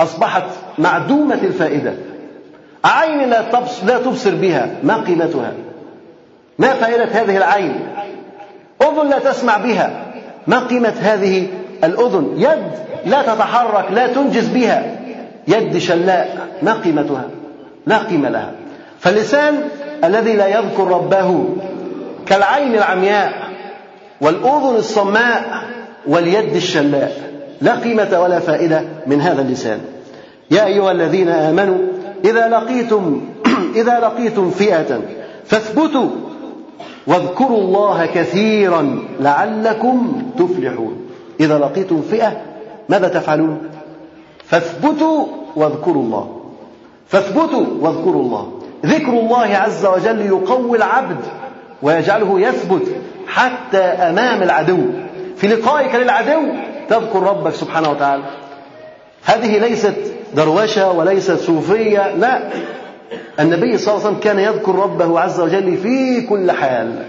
أصبحت 0.00 0.44
معدومة 0.78 1.34
الفائدة. 1.34 1.94
عين 2.84 3.30
لا 3.30 3.42
لا 3.86 3.98
تبصر 3.98 4.34
بها. 4.34 4.70
ما 4.82 4.94
قيمتها؟ 4.94 5.52
ما 6.58 6.74
فائدة 6.74 7.04
هذه 7.04 7.36
العين؟ 7.36 7.80
أذن 8.82 9.08
لا 9.10 9.18
تسمع 9.18 9.56
بها. 9.56 10.04
ما 10.46 10.58
قيمة 10.58 10.94
هذه 11.00 11.48
الأذن؟ 11.84 12.34
يد 12.36 12.72
لا 13.06 13.22
تتحرك 13.22 13.90
لا 13.90 14.06
تنجز 14.06 14.48
بها. 14.48 14.96
يد 15.48 15.78
شلاء. 15.78 16.48
ما 16.62 16.72
قيمتها؟ 16.72 17.24
لا 17.86 17.98
قيمة 17.98 18.28
لها. 18.28 18.52
فاللسان 19.00 19.68
الذي 20.04 20.36
لا 20.36 20.46
يذكر 20.46 20.86
ربه 20.86 21.46
كالعين 22.26 22.74
العمياء. 22.74 23.51
والأذن 24.22 24.76
الصماء 24.76 25.64
واليد 26.06 26.56
الشلاء 26.56 27.32
لا 27.60 27.74
قيمة 27.74 28.20
ولا 28.20 28.38
فائدة 28.38 28.84
من 29.06 29.20
هذا 29.20 29.42
اللسان. 29.42 29.80
يا 30.50 30.66
أيها 30.66 30.92
الذين 30.92 31.28
آمنوا 31.28 31.78
إذا 32.24 32.48
لقيتم 32.48 33.20
إذا 33.80 34.00
لقيتم 34.00 34.50
فئة 34.50 35.00
فاثبتوا 35.46 36.08
واذكروا 37.06 37.58
الله 37.58 38.06
كثيرا 38.06 38.98
لعلكم 39.20 40.22
تفلحون. 40.38 40.96
إذا 41.40 41.58
لقيتم 41.58 42.02
فئة 42.10 42.40
ماذا 42.88 43.08
تفعلون؟ 43.08 43.58
فاثبتوا 44.44 45.26
واذكروا 45.56 46.02
الله. 46.02 46.40
فاثبتوا 47.08 47.64
واذكروا 47.80 48.22
الله. 48.22 48.52
ذكر 48.86 49.12
الله 49.12 49.56
عز 49.56 49.86
وجل 49.86 50.26
يقوي 50.26 50.78
العبد 50.78 51.41
ويجعله 51.82 52.40
يثبت 52.40 52.82
حتى 53.26 53.78
أمام 53.82 54.42
العدو. 54.42 54.78
في 55.36 55.48
لقائك 55.48 55.94
للعدو 55.94 56.42
تذكر 56.88 57.22
ربك 57.22 57.52
سبحانه 57.52 57.90
وتعالى. 57.90 58.22
هذه 59.24 59.58
ليست 59.58 59.94
دروشة 60.34 60.90
وليست 60.90 61.38
صوفية 61.38 62.14
لا. 62.16 62.40
النبي 63.40 63.78
صلى 63.78 63.94
الله 63.94 64.06
عليه 64.06 64.16
وسلم 64.16 64.20
كان 64.20 64.38
يذكر 64.38 64.74
ربه 64.74 65.20
عز 65.20 65.40
وجل 65.40 65.76
في 65.76 66.20
كل 66.20 66.50
حال 66.50 67.02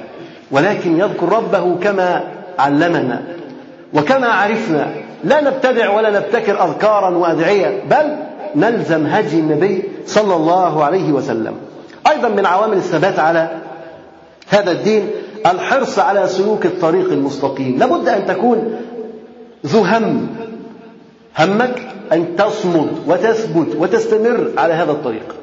ولكن 0.51 1.00
يذكر 1.00 1.30
ربه 1.30 1.75
كما 1.84 2.24
علمنا 2.60 3.22
وكما 3.94 4.27
عرفنا. 4.27 4.88
لا 5.24 5.42
نبتدع 5.42 5.89
ولا 5.89 6.10
نبتكر 6.20 6.63
أذكارا 6.63 7.10
وأدعية 7.10 7.84
بل 7.89 8.15
نلزم 8.56 9.06
هدي 9.06 9.39
النبي 9.39 9.84
صلى 10.06 10.36
الله 10.36 10.84
عليه 10.84 11.12
وسلم. 11.12 11.53
أيضا 12.12 12.30
من 12.30 12.46
عوامل 12.46 12.77
الثبات 12.77 13.20
على 13.20 13.48
هذا 14.53 14.72
الدين 14.72 15.07
الحرص 15.45 16.00
على 16.00 16.27
سلوك 16.27 16.65
الطريق 16.65 17.12
المستقيم. 17.12 17.79
لابد 17.79 18.10
أن 18.10 18.25
تكون 18.25 18.75
ذو 19.65 19.79
هم. 19.79 20.27
همك 21.39 21.75
أن 22.13 22.36
تصمد 22.36 22.89
وتثبت 23.07 23.75
وتستمر 23.79 24.51
على 24.57 24.74
هذا 24.74 24.91
الطريق. 24.91 25.36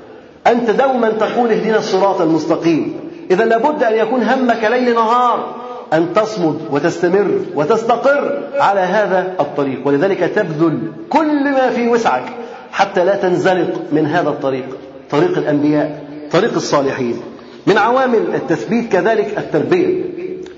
أنت 0.46 0.70
دوما 0.70 1.10
تقول 1.10 1.50
اهدنا 1.50 1.78
الصراط 1.78 2.20
المستقيم. 2.20 2.94
إذا 3.30 3.44
لابد 3.44 3.82
أن 3.82 3.94
يكون 3.94 4.22
همك 4.22 4.64
ليل 4.64 4.94
نهار 4.94 5.54
أن 5.92 6.14
تصمد 6.14 6.58
وتستمر 6.70 7.30
وتستقر 7.54 8.42
على 8.58 8.80
هذا 8.80 9.34
الطريق. 9.40 9.86
ولذلك 9.86 10.18
تبذل 10.18 10.92
كل 11.10 11.44
ما 11.44 11.70
في 11.70 11.88
وسعك 11.88 12.24
حتى 12.72 13.04
لا 13.04 13.14
تنزلق 13.14 13.72
من 13.92 14.06
هذا 14.06 14.28
الطريق. 14.28 14.66
طريق 15.10 15.38
الأنبياء 15.38 16.04
طريق 16.32 16.54
الصالحين. 16.54 17.20
من 17.66 17.78
عوامل 17.78 18.34
التثبيت 18.34 18.92
كذلك 18.92 19.38
التربية. 19.38 20.02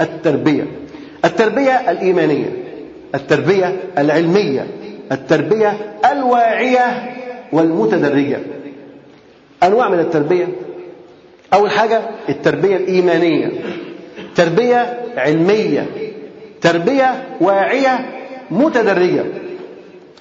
التربية. 0.01 0.67
التربية 1.25 1.91
الإيمانية. 1.91 2.53
التربية 3.15 3.77
العلمية. 3.99 4.67
التربية 5.13 5.77
الواعية 6.13 7.15
والمتدرجة. 7.53 8.39
أنواع 9.63 9.89
من 9.89 9.99
التربية. 9.99 10.47
أول 11.55 11.71
حاجة 11.71 12.01
التربية 12.29 12.77
الإيمانية. 12.77 13.51
تربية 14.37 14.97
علمية. 15.17 15.87
تربية 16.61 17.25
واعية 17.41 18.07
متدرجة. 18.51 19.25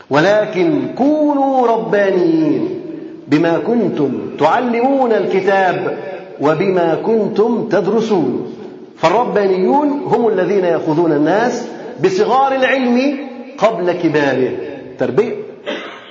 ولكن 0.09 0.81
كونوا 0.97 1.67
ربانيين 1.67 2.81
بما 3.27 3.57
كنتم 3.57 4.11
تعلمون 4.39 5.11
الكتاب 5.11 5.97
وبما 6.41 6.95
كنتم 6.95 7.69
تدرسون. 7.71 8.53
فالربانيون 8.97 9.89
هم 10.05 10.27
الذين 10.27 10.65
يأخذون 10.65 11.11
الناس 11.11 11.67
بصغار 12.03 12.55
العلم 12.55 13.17
قبل 13.57 13.91
كباره. 13.91 14.51
تربية. 14.99 15.35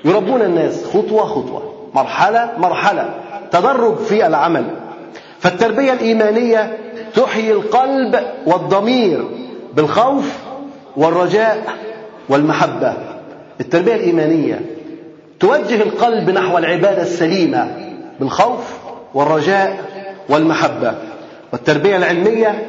يربون 0.05 0.43
الناس 0.43 0.85
خطوة 0.85 1.25
خطوة 1.25 1.63
مرحلة 1.95 2.51
مرحلة 2.59 3.15
تدرج 3.53 3.97
في 3.97 4.27
العمل. 4.27 4.65
فالتربية 5.39 5.93
الإيمانية 5.93 6.79
تحيي 7.15 7.53
القلب 7.53 8.21
والضمير 8.47 9.25
بالخوف 9.75 10.39
والرجاء 10.97 11.75
والمحبة. 12.29 12.95
التربية 13.61 13.95
الإيمانية 13.95 14.61
توجه 15.41 15.83
القلب 15.83 16.31
نحو 16.31 16.59
العبادة 16.59 17.03
السليمة 17.03 17.69
بالخوف 18.21 18.79
والرجاء 19.15 19.77
والمحبة. 20.29 20.95
والتربية 21.53 21.97
العلمية 21.97 22.67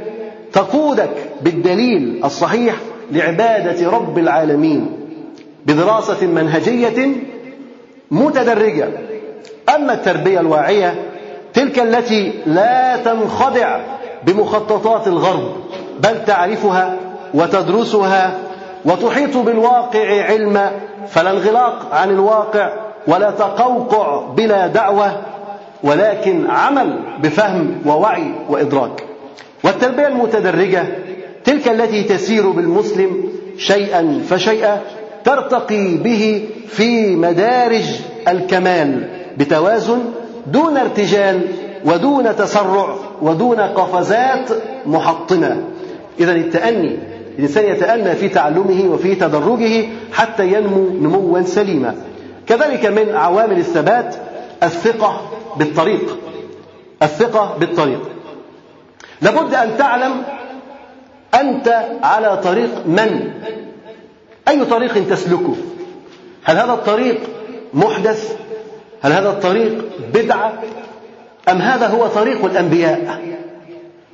تقودك 0.54 1.10
بالدليل 1.42 2.22
الصحيح 2.26 2.76
لعبادة 3.12 3.90
رب 3.90 4.18
العالمين 4.18 4.92
بدراسة 5.66 6.28
منهجية 6.28 7.12
متدرجة. 8.12 8.90
أما 9.76 9.94
التربية 9.94 10.40
الواعية 10.40 10.96
تلك 11.54 11.80
التي 11.80 12.34
لا 12.46 12.98
تنخدع 12.98 13.80
بمخططات 14.26 15.08
الغرب 15.08 15.52
بل 16.00 16.26
تعرفها 16.26 16.98
وتدرسها 17.34 18.38
وتحيط 18.86 19.38
بالواقع 19.38 20.24
علما 20.24 20.72
فلا 21.08 21.32
انغلاق 21.32 21.88
عن 21.92 22.10
الواقع 22.10 22.74
ولا 23.08 23.32
تقوقع 23.32 24.22
بلا 24.22 24.68
دعوة 24.68 25.22
ولكن 25.84 26.50
عمل 26.50 27.00
بفهم 27.24 27.76
ووعي 27.86 28.32
وإدراك. 28.50 29.04
والتربية 29.64 30.08
المتدرجة 30.08 30.84
تلك 31.44 31.68
التي 31.68 32.04
تسير 32.04 32.50
بالمسلم 32.50 33.24
شيئا 33.58 34.22
فشيئا 34.30 34.82
ترتقي 35.24 35.96
به 35.96 36.46
في 36.68 37.16
مدارج 37.16 37.86
الكمال 38.28 39.10
بتوازن 39.38 40.00
دون 40.48 40.78
ارتجال 40.78 41.42
ودون 41.86 42.36
تسرع 42.36 42.96
ودون 43.22 43.60
قفزات 43.60 44.50
محطمة. 44.86 45.64
اذا 46.20 46.32
التأني 46.32 46.98
الإنسان 47.40 47.66
يتأنى 47.66 48.16
في 48.16 48.30
تعلمه 48.30 48.94
وفي 48.94 49.16
تدرجه 49.16 49.86
حتى 50.14 50.54
ينمو 50.54 50.90
نموا 51.02 51.42
سليما. 51.42 51.96
كذلك 52.48 52.86
من 52.86 53.16
عوامل 53.16 53.58
الثبات 53.58 54.16
الثقة 54.64 55.22
بالطريق. 55.58 56.18
الثقة 57.04 57.58
بالطريق. 57.60 58.02
لابد 59.22 59.54
أن 59.54 59.78
تعلم 59.78 60.24
أنت 61.34 61.86
على 62.04 62.38
طريق 62.44 62.88
من؟ 62.88 63.32
أي 64.48 64.66
طريق 64.66 65.08
تسلكه؟ 65.10 65.56
هل 66.44 66.58
هذا 66.58 66.74
الطريق 66.74 67.20
محدث؟ 67.74 68.38
هل 69.02 69.12
هذا 69.12 69.30
الطريق 69.30 69.86
بدعة؟ 70.14 70.54
أم 71.50 71.58
هذا 71.58 71.88
هو 71.88 72.08
طريق 72.08 72.46
الأنبياء؟ 72.46 73.22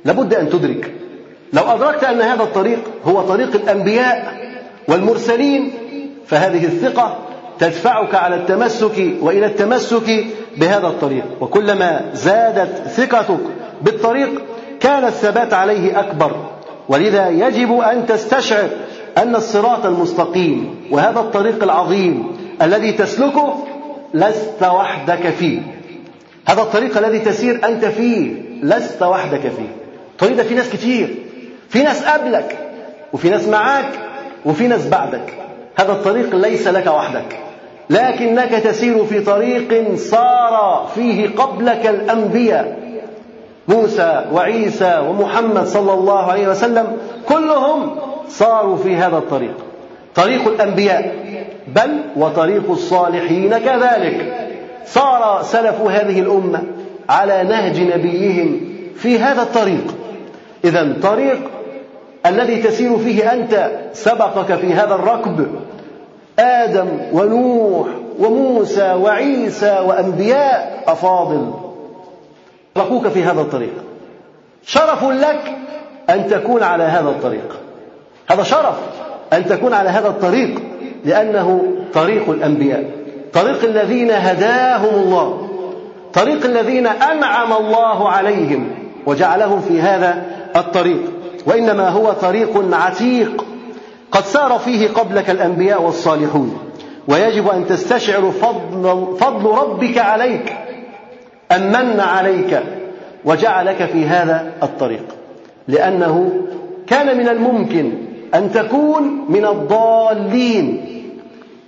لابد 0.04 0.34
أن 0.34 0.50
تدرك. 0.50 0.94
لو 1.52 1.62
أدركت 1.62 2.04
أن 2.04 2.20
هذا 2.20 2.42
الطريق 2.42 2.78
هو 3.04 3.22
طريق 3.22 3.54
الأنبياء 3.54 4.38
والمرسلين 4.88 5.72
فهذه 6.26 6.64
الثقة 6.64 7.18
تدفعك 7.58 8.14
على 8.14 8.36
التمسك 8.36 9.16
وإلى 9.20 9.46
التمسك 9.46 10.26
بهذا 10.58 10.86
الطريق. 10.86 11.24
وكلما 11.40 12.00
زادت 12.14 12.88
ثقتك 12.88 13.40
بالطريق 13.82 14.42
كان 14.80 15.04
الثبات 15.04 15.54
عليه 15.54 16.00
أكبر. 16.00 16.36
ولذا 16.88 17.28
يجب 17.28 17.80
أن 17.80 18.06
تستشعر 18.06 18.68
أن 19.18 19.36
الصراط 19.36 19.86
المستقيم 19.86 20.74
وهذا 20.90 21.20
الطريق 21.20 21.62
العظيم 21.62 22.36
الذي 22.62 22.92
تسلكه 22.92 23.54
لست 24.14 24.62
وحدك 24.62 25.30
فيه. 25.30 25.60
هذا 26.48 26.62
الطريق 26.62 26.98
الذي 26.98 27.18
تسير 27.18 27.60
أنت 27.68 27.84
فيه 27.84 28.42
لست 28.62 29.02
وحدك 29.02 29.40
فيه. 29.40 29.72
الطريق 30.12 30.36
ده 30.36 30.42
في 30.42 30.54
ناس 30.54 30.70
كتير 30.70 31.14
في 31.68 31.82
ناس 31.82 32.04
قبلك 32.04 32.58
وفي 33.12 33.30
ناس 33.30 33.48
معاك 33.48 33.88
وفي 34.44 34.68
ناس 34.68 34.86
بعدك. 34.86 35.34
هذا 35.78 35.92
الطريق 35.92 36.34
ليس 36.34 36.68
لك 36.68 36.86
وحدك. 36.86 37.38
لكنك 37.90 38.50
تسير 38.50 39.04
في 39.04 39.20
طريق 39.20 39.94
صار 39.94 40.86
فيه 40.94 41.28
قبلك 41.36 41.86
الأنبياء. 41.86 42.78
موسى 43.68 44.24
وعيسى 44.32 45.02
ومحمد 45.08 45.66
صلى 45.66 45.92
الله 45.92 46.22
عليه 46.22 46.48
وسلم 46.48 46.96
كلهم 47.28 47.96
صاروا 48.28 48.76
في 48.76 48.96
هذا 48.96 49.16
الطريق. 49.16 49.54
طريق 50.14 50.48
الأنبياء 50.48 51.14
بل 51.74 52.00
وطريق 52.16 52.70
الصالحين 52.70 53.58
كذلك. 53.58 54.48
صار 54.86 55.42
سلف 55.42 55.80
هذه 55.80 56.20
الأمة 56.20 56.62
على 57.08 57.42
نهج 57.42 57.80
نبيهم 57.80 58.60
في 58.96 59.18
هذا 59.18 59.42
الطريق. 59.42 59.94
اذا 60.64 60.96
طريق 61.02 61.38
الذي 62.26 62.56
تسير 62.56 62.98
فيه 62.98 63.32
أنت 63.32 63.70
سبقك 63.92 64.54
في 64.54 64.74
هذا 64.74 64.94
الركب. 64.94 65.46
آدم 66.38 66.88
ونوح 67.12 67.86
وموسى 68.18 68.92
وعيسى 68.92 69.78
وأنبياء 69.86 70.82
أفاضل. 70.86 71.50
تركوك 72.74 73.08
في 73.08 73.24
هذا 73.24 73.40
الطريق. 73.40 73.72
شرف 74.66 75.04
لك 75.04 75.40
أن 76.10 76.28
تكون 76.28 76.62
على 76.62 76.84
هذا 76.84 77.08
الطريق. 77.08 77.56
هذا 78.30 78.42
شرف 78.42 78.74
أن 79.32 79.44
تكون 79.46 79.72
على 79.72 79.88
هذا 79.88 80.08
الطريق 80.08 80.62
لأنه 81.04 81.62
طريق 81.94 82.30
الأنبياء. 82.30 82.90
طريق 83.32 83.64
الذين 83.64 84.10
هداهم 84.10 84.94
الله. 84.94 85.48
طريق 86.14 86.44
الذين 86.44 86.86
أنعم 86.86 87.52
الله 87.52 88.08
عليهم 88.08 88.70
وجعلهم 89.06 89.60
في 89.60 89.80
هذا 89.80 90.22
الطريق. 90.56 91.02
وإنما 91.46 91.88
هو 91.88 92.12
طريق 92.12 92.74
عتيق. 92.74 93.44
قد 94.12 94.24
سار 94.24 94.58
فيه 94.58 94.88
قبلك 94.88 95.30
الأنبياء 95.30 95.82
والصالحون. 95.82 96.58
ويجب 97.08 97.48
أن 97.48 97.66
تستشعر 97.66 98.30
فضل, 98.30 99.16
فضل 99.20 99.50
ربك 99.50 99.98
عليك 99.98 100.56
أن 101.52 101.92
من 101.92 102.00
عليك 102.00 102.62
وجعلك 103.24 103.84
في 103.84 104.06
هذا 104.06 104.52
الطريق. 104.62 105.04
لأنه 105.68 106.30
كان 106.86 107.18
من 107.18 107.28
الممكن 107.28 107.92
أن 108.34 108.52
تكون 108.52 109.24
من 109.28 109.44
الضالين 109.44 110.84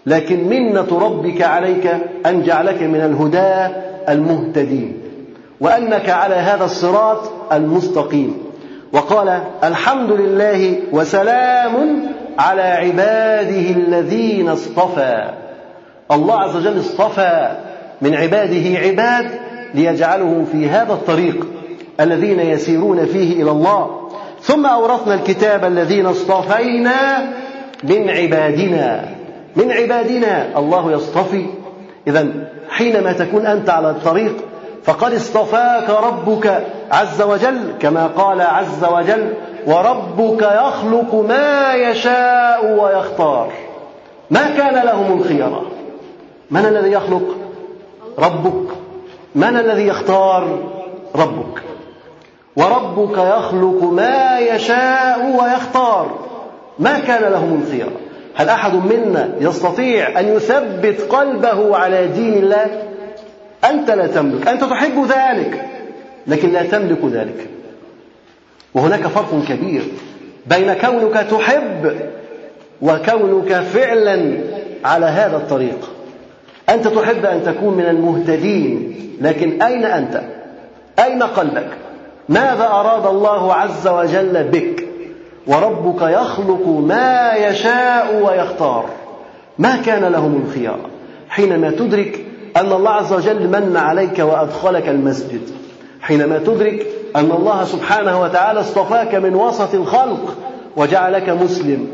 لكن 0.06 0.48
منة 0.48 0.98
ربك 1.00 1.42
عليك 1.42 1.86
أن 2.26 2.42
جعلك 2.42 2.82
من 2.82 3.00
الهداة 3.00 3.70
المهتدين. 4.08 4.96
وأنك 5.60 6.08
على 6.08 6.34
هذا 6.34 6.64
الصراط 6.64 7.52
المستقيم. 7.52 8.38
وقال 8.92 9.42
الحمد 9.64 10.12
لله 10.12 10.76
وسلام 10.92 11.74
على 12.40 12.62
عباده 12.62 13.70
الذين 13.70 14.48
اصطفى. 14.48 15.30
الله 16.12 16.40
عز 16.40 16.56
وجل 16.56 16.80
اصطفى 16.80 17.56
من 18.02 18.14
عباده 18.14 18.78
عباد 18.78 19.30
ليجعلهم 19.74 20.44
في 20.44 20.68
هذا 20.68 20.92
الطريق 20.92 21.46
الذين 22.00 22.40
يسيرون 22.40 23.06
فيه 23.06 23.42
إلى 23.42 23.50
الله. 23.50 24.08
ثم 24.40 24.66
أورثنا 24.66 25.14
الكتاب 25.14 25.64
الذين 25.64 26.06
اصطفينا 26.06 27.28
من 27.84 28.10
عبادنا. 28.10 29.04
من 29.56 29.70
عبادنا 29.72 30.58
الله 30.58 30.92
يصطفي. 30.92 31.46
اذا 32.06 32.28
حينما 32.70 33.12
تكون 33.12 33.46
أنت 33.46 33.70
على 33.70 33.90
الطريق 33.90 34.36
فقد 34.84 35.14
اصطفاك 35.14 35.90
ربك 35.90 36.62
عز 36.90 37.22
وجل 37.22 37.72
كما 37.80 38.06
قال 38.06 38.40
عز 38.40 38.84
وجل 38.84 39.32
وربك 39.66 40.42
يخلق 40.42 41.14
ما 41.14 41.74
يشاء 41.74 42.80
ويختار. 42.80 43.52
ما 44.30 44.56
كان 44.56 44.86
لهم 44.86 45.18
الخيرة 45.18 45.62
من 46.50 46.66
الذي 46.66 46.92
يخلق؟ 46.92 47.36
ربك. 48.18 48.70
من 49.34 49.56
الذي 49.56 49.86
يختار؟ 49.86 50.58
ربك. 51.16 51.62
وربك 52.56 53.18
يخلق 53.18 53.82
ما 53.82 54.38
يشاء 54.38 55.36
ويختار. 55.40 56.10
ما 56.78 56.98
كان 56.98 57.32
لهم 57.32 57.62
الخيرة 57.62 57.92
هل 58.34 58.48
أحد 58.48 58.74
منا 58.74 59.30
يستطيع 59.40 60.20
أن 60.20 60.36
يثبت 60.36 61.00
قلبه 61.00 61.76
على 61.76 62.06
دين 62.06 62.34
الله؟ 62.34 62.66
أنت 63.64 63.90
لا 63.90 64.06
تملك. 64.06 64.48
أنت 64.48 64.64
تحب 64.64 65.04
ذلك. 65.04 65.66
لكن 66.26 66.52
لا 66.52 66.62
تملك 66.62 67.04
ذلك. 67.04 67.59
وهناك 68.74 69.06
فرق 69.06 69.42
كبير 69.48 69.82
بين 70.46 70.72
كونك 70.74 71.14
تحب 71.14 71.92
وكونك 72.82 73.52
فعلا 73.54 74.34
على 74.84 75.06
هذا 75.06 75.36
الطريق 75.36 75.90
أنت 76.68 76.88
تحب 76.88 77.24
أن 77.24 77.42
تكون 77.44 77.74
من 77.74 77.84
المهتدين 77.84 78.96
لكن 79.20 79.62
أين 79.62 79.84
أنت؟ 79.84 80.20
أين 80.98 81.22
قلبك؟ 81.22 81.68
ماذا 82.28 82.66
أراد 82.66 83.06
الله 83.06 83.54
عز 83.54 83.88
وجل 83.88 84.44
بك؟ 84.44 84.86
وربك 85.46 86.02
يخلق 86.02 86.66
ما 86.66 87.32
يشاء 87.34 88.22
ويختار 88.22 88.86
ما 89.58 89.76
كان 89.76 90.04
لهم 90.04 90.42
الخيار 90.46 90.78
حينما 91.28 91.70
تدرك 91.70 92.24
أن 92.56 92.72
الله 92.72 92.90
عز 92.90 93.12
وجل 93.12 93.48
من 93.48 93.76
عليك 93.76 94.18
وأدخلك 94.18 94.88
المسجد 94.88 95.40
حينما 96.00 96.38
تدرك 96.38 96.86
أن 97.16 97.30
الله 97.30 97.64
سبحانه 97.64 98.20
وتعالى 98.20 98.60
اصطفاك 98.60 99.14
من 99.14 99.34
وسط 99.34 99.74
الخلق 99.74 100.36
وجعلك 100.76 101.28
مسلم 101.28 101.88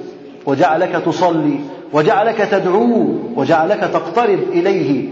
وجعلك 0.47 1.03
تصلي 1.07 1.61
وجعلك 1.93 2.49
تدعوه 2.51 3.19
وجعلك 3.37 3.81
تقترب 3.81 4.39
إليه. 4.53 5.09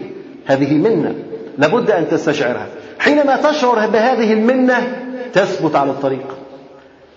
هذه 0.47 0.75
منة. 0.75 1.15
لابد 1.59 1.91
أن 1.91 2.09
تستشعرها. 2.09 2.67
حينما 2.99 3.37
تشعر 3.37 3.87
بهذه 3.87 4.33
المنة 4.33 4.97
تثبت 5.33 5.77
على 5.77 5.91
الطريق. 5.91 6.27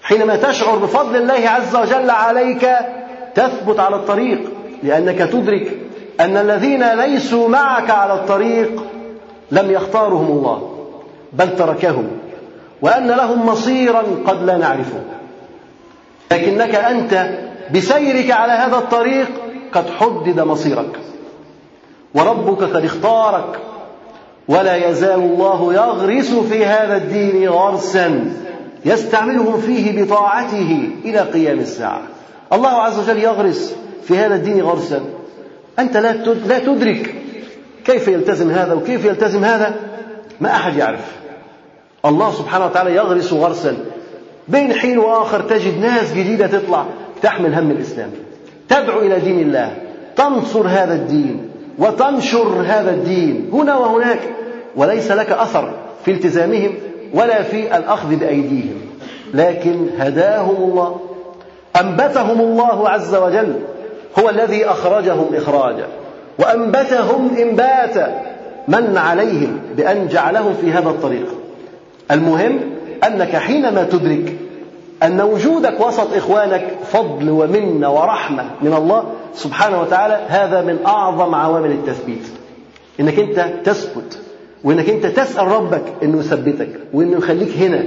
حينما 0.01 0.35
تشعر 0.35 0.75
بفضل 0.75 1.15
الله 1.15 1.49
عز 1.49 1.75
وجل 1.75 2.09
عليك 2.09 2.69
تثبت 3.35 3.79
على 3.79 3.95
الطريق 3.95 4.39
لأنك 4.83 5.17
تدرك 5.17 5.71
أن 6.19 6.37
الذين 6.37 6.93
ليسوا 6.93 7.49
معك 7.49 7.89
على 7.89 8.13
الطريق 8.13 8.83
لم 9.51 9.71
يختارهم 9.71 10.27
الله 10.27 10.73
بل 11.33 11.55
تركهم. 11.55 12.07
وأن 12.81 13.07
لهم 13.07 13.45
مصيرا 13.45 14.03
قد 14.25 14.43
لا 14.43 14.57
نعرفه 14.57 15.01
لكنك 16.31 16.75
أنت 16.75 17.29
بسيرك 17.73 18.31
على 18.31 18.53
هذا 18.53 18.75
الطريق 18.75 19.27
قد 19.73 19.89
حدد 19.89 20.39
مصيرك. 20.39 20.99
وربك 22.13 22.63
قد 22.63 22.85
اختارك. 22.85 23.59
ولا 24.47 24.89
يزال 24.89 25.19
الله 25.19 25.73
يغرس 25.73 26.33
في 26.33 26.65
هذا 26.65 26.97
الدين 26.97 27.49
غرسا 27.49 28.33
يستعملهم 28.85 29.61
فيه 29.61 30.03
بطاعته 30.03 30.89
إلى 31.05 31.19
قيام 31.19 31.59
الساعة. 31.59 32.01
الله 32.53 32.69
عز 32.69 32.99
وجل 32.99 33.17
يغرس 33.17 33.75
في 34.03 34.17
هذا 34.17 34.35
الدين 34.35 34.61
غرسا. 34.61 35.01
أنت 35.79 35.97
لا 35.97 36.59
تدرك 36.59 37.15
كيف 37.85 38.07
يلتزم 38.07 38.51
هذا 38.51 38.73
وكيف 38.73 39.05
يلتزم 39.05 39.43
هذا؟ 39.43 39.75
ما 40.41 40.49
أحد 40.55 40.75
يعرف. 40.75 41.26
الله 42.07 42.31
سبحانه 42.31 42.65
وتعالى 42.65 42.95
يغرس 42.95 43.33
غرسا. 43.33 43.77
بين 44.47 44.73
حين 44.73 44.97
وآخر 44.97 45.41
تجد 45.41 45.79
ناس 45.79 46.13
جديدة 46.13 46.47
تطلع 46.47 46.85
تحمل 47.21 47.53
هم 47.53 47.71
الإسلام. 47.71 48.09
تدعو 48.69 48.99
إلى 48.99 49.19
دين 49.19 49.39
الله. 49.39 49.71
تنصر 50.15 50.67
هذا 50.67 50.93
الدين 50.93 51.49
وتنشر 51.77 52.63
هذا 52.67 52.91
الدين. 52.91 53.49
هنا 53.53 53.77
وهناك. 53.77 54.19
وليس 54.75 55.11
لك 55.11 55.31
أثر 55.31 55.73
في 56.05 56.11
التزامهم 56.11 56.73
ولا 57.13 57.43
في 57.43 57.77
الأخذ 57.77 58.15
بأيديهم. 58.15 58.81
لكن 59.33 59.87
هداهم 59.97 60.55
الله. 60.55 60.99
أنبتهم 61.81 62.41
الله 62.41 62.89
عز 62.89 63.15
وجل. 63.15 63.53
هو 64.19 64.29
الذي 64.29 64.65
أخرجهم 64.65 65.35
إخراجا. 65.35 65.87
وأنبتهم 66.39 67.35
إنباتا. 67.37 68.21
من 68.67 68.97
عليهم 68.97 69.59
بأن 69.77 70.07
جعلهم 70.07 70.53
في 70.61 70.71
هذا 70.71 70.89
الطريق. 70.89 71.46
المهم 72.11 72.59
أنك 73.03 73.35
حينما 73.35 73.83
تدرك 73.83 74.35
أن 75.03 75.21
وجودك 75.21 75.79
وسط 75.79 76.13
إخوانك 76.13 76.67
فضل 76.91 77.29
ومنة 77.29 77.93
ورحمة 77.93 78.45
من 78.61 78.73
الله 78.73 79.03
سبحانه 79.33 79.81
وتعالى 79.81 80.19
هذا 80.27 80.61
من 80.61 80.77
أعظم 80.85 81.35
عوامل 81.35 81.71
التثبيت. 81.71 82.27
إنك 82.99 83.19
أنت 83.19 83.53
تثبت 83.63 84.19
وإنك 84.63 84.89
أنت 84.89 85.05
تسأل 85.05 85.47
ربك 85.47 85.83
إنه 86.03 86.19
يثبتك 86.19 86.69
وإنه 86.93 87.17
يخليك 87.17 87.57
هنا 87.57 87.83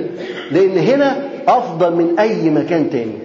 لأن 0.50 0.78
هنا 0.78 1.16
أفضل 1.48 1.94
من 1.94 2.18
أي 2.18 2.50
مكان 2.50 2.90
تاني. 2.90 3.18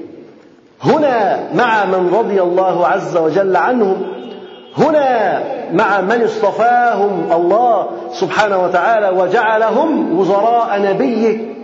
هنا 0.82 1.40
مع 1.56 1.86
من 1.86 2.10
رضي 2.14 2.42
الله 2.42 2.88
عز 2.88 3.18
وجل 3.18 3.56
عنهم 3.56 4.15
هنا 4.78 5.44
مع 5.74 6.02
من 6.02 6.24
اصطفاهم 6.24 7.32
الله 7.32 7.88
سبحانه 8.12 8.64
وتعالى 8.64 9.10
وجعلهم 9.10 10.20
وزراء 10.20 10.82
نبيه 10.82 11.56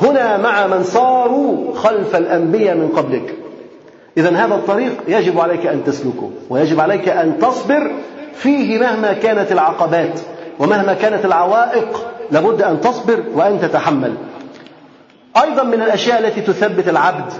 هنا 0.00 0.36
مع 0.36 0.66
من 0.66 0.82
صاروا 0.82 1.74
خلف 1.74 2.16
الأنبياء 2.16 2.74
من 2.74 2.88
قبلك. 2.96 3.34
اذا 4.16 4.36
هذا 4.36 4.54
الطريق 4.54 4.92
يجب 5.08 5.40
عليك 5.40 5.66
أن 5.66 5.84
تسلكه 5.84 6.30
ويجب 6.50 6.80
عليك 6.80 7.08
أن 7.08 7.38
تصبر 7.38 7.90
فيه 8.34 8.78
مهما 8.78 9.12
كانت 9.12 9.52
العقبات 9.52 10.20
ومهما 10.58 10.94
كانت 10.94 11.24
العوائق 11.24 12.06
لابد 12.30 12.62
أن 12.62 12.80
تصبر 12.80 13.22
وأن 13.34 13.60
تتحمل. 13.60 14.14
أيضا 15.44 15.62
من 15.62 15.82
الأشياء 15.82 16.20
التي 16.20 16.40
تثبت 16.40 16.88
العبد 16.88 17.32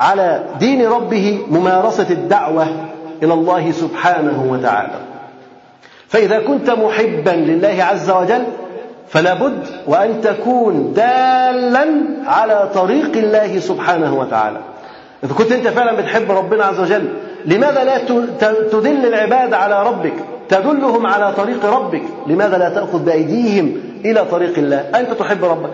على 0.00 0.44
دين 0.58 0.86
ربه 0.86 1.40
ممارسة 1.50 2.06
الدعوة. 2.10 2.66
إلى 3.22 3.34
الله 3.34 3.70
سبحانه 3.70 4.46
وتعالى. 4.50 5.00
فإذا 6.08 6.38
كنت 6.38 6.70
محبا 6.70 7.30
لله 7.30 7.84
عز 7.84 8.10
وجل 8.10 8.44
فلا 9.08 9.34
بد 9.34 9.66
وأن 9.86 10.20
تكون 10.20 10.92
دالا 10.96 11.86
على 12.26 12.70
طريق 12.74 13.16
الله 13.16 13.58
سبحانه 13.58 14.18
وتعالى. 14.18 14.60
إذا 15.24 15.34
كنت 15.34 15.52
أنت 15.52 15.68
فعلا 15.68 16.00
بتحب 16.00 16.30
ربنا 16.30 16.64
عز 16.64 16.80
وجل 16.80 17.08
لماذا 17.44 17.84
لا 17.84 17.98
تدل 18.72 19.06
العباد 19.06 19.54
على 19.54 19.82
ربك؟ 19.82 20.14
تدلهم 20.48 21.06
على 21.06 21.32
طريق 21.32 21.66
ربك. 21.66 22.02
لماذا 22.26 22.58
لا 22.58 22.68
تأخذ 22.68 22.98
بأيديهم 22.98 23.80
إلى 24.04 24.24
طريق 24.24 24.58
الله؟ 24.58 24.76
أنت 24.76 25.10
تحب 25.10 25.44
ربك. 25.44 25.72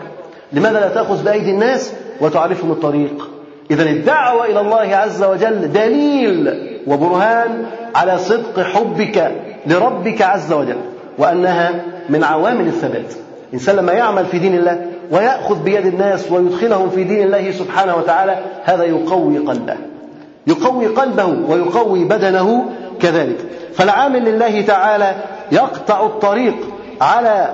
لماذا 0.52 0.80
لا 0.80 0.88
تأخذ 0.88 1.24
بأيدي 1.24 1.50
الناس 1.50 1.92
وتعرفهم 2.20 2.70
الطريق؟ 2.70 3.28
إذا 3.70 3.83
الدعوة 3.83 4.44
إلى 4.44 4.61
الله 4.61 4.96
عز 4.96 5.22
وجل 5.22 5.72
دليل 5.72 6.55
وبرهان 6.87 7.66
على 7.94 8.18
صدق 8.18 8.61
حبك 8.61 9.33
لربك 9.66 10.22
عز 10.22 10.52
وجل 10.52 10.76
وأنها 11.18 11.70
من 12.09 12.24
عوامل 12.24 12.66
الثبات. 12.66 13.14
الإنسان 13.48 13.76
لما 13.76 13.92
يعمل 13.92 14.26
في 14.26 14.38
دين 14.38 14.55
الله 14.55 14.87
ويأخذ 15.11 15.62
بيد 15.62 15.87
الناس 15.87 16.33
ويدخلهم 16.33 16.90
في 16.90 17.05
دين 17.05 17.24
الله 17.24 17.50
سبحانه 17.50 17.96
وتعالى 17.96 18.38
هذا 18.64 18.85
يقوي 18.85 19.38
قلبه. 19.38 19.76
يقوي 20.46 20.87
قلبه 20.87 21.26
ويقوي 21.48 22.05
بدنه 22.05 22.64
كذلك. 23.00 23.38
فالعامل 23.74 24.24
لله 24.24 24.62
تعالى 24.62 25.14
يقطع 25.52 26.07
الطريق 26.07 26.55
على 27.00 27.50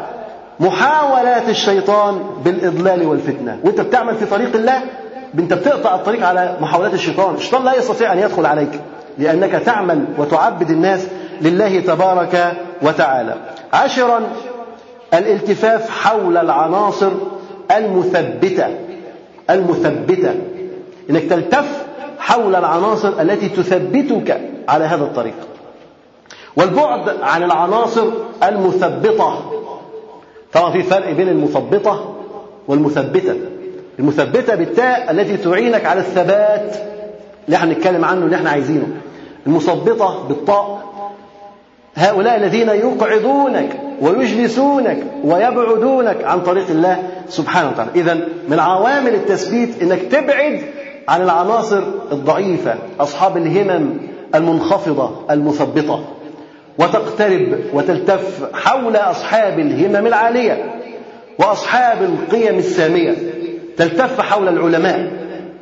محاولات 0.61 1.48
الشيطان 1.48 2.18
بالإضلال 2.44 3.07
والفتنة. 3.07 3.59
وأنت 3.64 3.81
بتعمل 3.81 4.14
في 4.14 4.27
طريق 4.27 4.57
الله 4.57 4.83
انت 5.38 5.53
بتقطع 5.53 5.95
الطريق 5.95 6.27
على 6.27 6.57
محاولات 6.61 6.95
الشيطان. 6.95 7.35
الشيطان 7.35 7.64
لا 7.64 7.77
يستطيع 7.77 8.12
أن 8.12 8.18
يدخل 8.18 8.47
عليك 8.47 8.81
لأنك 9.18 9.51
تعمل 9.51 10.05
وتعبد 10.18 10.71
الناس 10.71 11.07
لله 11.40 11.81
تبارك 11.81 12.57
وتعالى. 12.83 13.35
عشرا 13.73 14.21
الالتفاف 15.14 15.90
حول 15.90 16.37
العناصر 16.37 17.11
المثبتة 17.71 18.66
المثبتة. 19.51 20.35
إنك 21.11 21.23
تلتف 21.23 21.85
حول 22.18 22.57
العناصر 22.57 23.21
التي 23.21 23.49
تثبتك 23.49 24.40
على 24.68 24.85
هذا 24.85 25.05
الطريق. 25.05 25.35
والبعد 26.57 27.09
عن 27.23 27.42
العناصر 27.42 28.07
المثبطة 28.42 29.53
طبعا 30.53 30.71
في 30.73 30.83
فرق 30.83 31.11
بين 31.11 31.29
المثبطة 31.29 32.14
والمثبتة. 32.68 33.35
المثبتة 33.98 34.55
بالتاء 34.55 35.11
التي 35.11 35.37
تعينك 35.37 35.87
على 35.87 36.00
الثبات 36.00 36.76
اللي 37.46 37.57
إحنا 37.57 37.74
بنتكلم 37.74 38.05
عنه 38.05 38.24
اللي 38.24 38.37
إحنا 38.37 38.50
عايزينه. 38.50 38.87
المثبطة 39.46 40.28
بالطاء. 40.28 40.83
هؤلاء 41.94 42.37
الذين 42.37 42.68
يقعدونك 42.68 43.68
ويجلسونك 44.00 44.98
ويبعدونك 45.24 46.24
عن 46.24 46.40
طريق 46.40 46.70
الله 46.70 47.02
سبحانه 47.28 47.68
وتعالى. 47.70 47.90
إذا 47.94 48.18
من 48.48 48.59
عوامل 48.59 49.14
التثبيت 49.14 49.83
أنك 49.83 50.02
تبعد 50.02 50.61
عن 51.09 51.22
العناصر 51.22 51.83
الضعيفة 52.12 52.74
أصحاب 53.00 53.37
الهمم 53.37 53.96
المنخفضة 54.35 55.11
المثبطة. 55.31 56.05
وتقترب 56.78 57.59
وتلتف 57.72 58.55
حول 58.55 58.96
أصحاب 58.96 59.59
الهمم 59.59 60.07
العالية 60.07 60.74
وأصحاب 61.38 62.02
القيم 62.02 62.59
السامية. 62.59 63.14
تلتف 63.76 64.20
حول 64.20 64.48
العلماء 64.48 65.12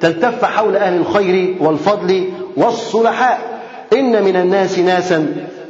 تلتف 0.01 0.45
حول 0.45 0.77
أهل 0.77 0.97
الخير 0.97 1.57
والفضل 1.61 2.29
والصلحاء. 2.57 3.41
إن 3.93 4.25
من 4.25 4.37
الناس 4.37 4.79
ناسا 4.79 5.27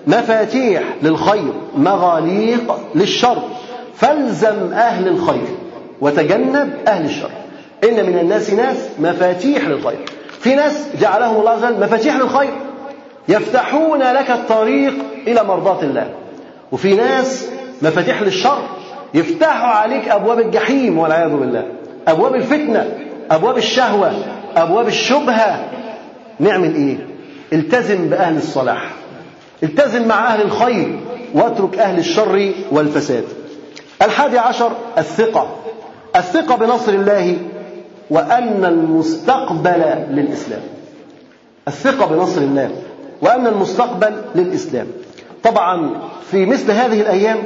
مفاتيح 0.06 0.82
للخير 1.02 1.52
مغاليق 1.76 2.78
للشر. 2.94 3.42
فالزم 3.96 4.72
أهل 4.72 5.08
الخير 5.08 5.48
وتجنب 6.00 6.70
أهل 6.88 7.04
الشر. 7.04 7.30
إن 7.84 8.06
من 8.06 8.18
الناس 8.18 8.50
ناس 8.52 8.76
مفاتيح 8.98 9.68
للخير. 9.68 9.98
في 10.40 10.54
ناس 10.54 10.88
جعلهم 11.00 11.36
الله 11.36 11.50
عز 11.50 11.64
وجل 11.64 11.80
مفاتيح 11.80 12.16
للخير. 12.16 12.50
يفتحون 13.28 14.02
لك 14.02 14.30
الطريق 14.30 14.94
إلى 15.26 15.44
مرضاة 15.44 15.82
الله. 15.82 16.10
وفي 16.72 16.94
ناس 16.94 17.48
مفاتيح 17.82 18.22
للشر. 18.22 18.62
يفتحوا 19.14 19.68
عليك 19.68 20.08
أبواب 20.08 20.40
الجحيم 20.40 20.98
والعياذ 20.98 21.30
بالله. 21.30 21.79
أبواب 22.10 22.34
الفتنة 22.34 22.88
أبواب 23.30 23.58
الشهوة 23.58 24.12
أبواب 24.56 24.88
الشبهة. 24.88 25.64
نعمل 26.40 26.74
إيه 26.74 26.96
التزم 27.52 28.08
بأهل 28.08 28.36
الصلاح. 28.36 28.90
التزم 29.62 30.08
مع 30.08 30.34
أهل 30.34 30.42
الخير 30.42 30.98
واترك 31.34 31.78
أهل 31.78 31.98
الشر 31.98 32.52
والفساد. 32.72 33.24
الحادي 34.02 34.38
عشر 34.38 34.72
الثقة. 34.98 35.56
الثقة 36.16 36.56
بنصر 36.56 36.92
الله 36.92 37.36
وأن 38.10 38.64
المستقبل 38.64 39.84
للإسلام. 40.10 40.62
الثقة 41.68 42.06
بنصر 42.06 42.40
الله 42.40 42.70
وأن 43.22 43.46
المستقبل 43.46 44.12
للإسلام. 44.34 44.86
طبعا 45.42 45.90
في 46.30 46.46
مثل 46.46 46.70
هذه 46.70 47.00
الأيام 47.00 47.38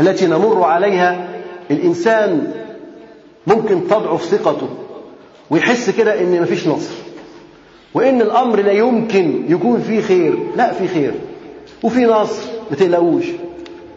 التي 0.00 0.26
نمر 0.26 0.62
عليها 0.62 1.28
الإنسان 1.70 2.52
ممكن 3.46 3.88
تضعف 3.88 4.24
ثقته 4.24 4.68
ويحس 5.50 5.90
كده 5.90 6.20
إن 6.20 6.42
مفيش 6.42 6.68
نصر. 6.68 6.94
وإن 7.94 8.20
الأمر 8.20 8.60
لا 8.60 8.72
يمكن 8.72 9.44
يكون 9.48 9.80
فيه 9.80 10.00
خير. 10.00 10.38
لا 10.56 10.72
في 10.72 10.88
خير. 10.88 11.14
وفي 11.82 12.04
نصر 12.04 12.42
ما 12.70 12.76
تقلقوش. 12.76 13.24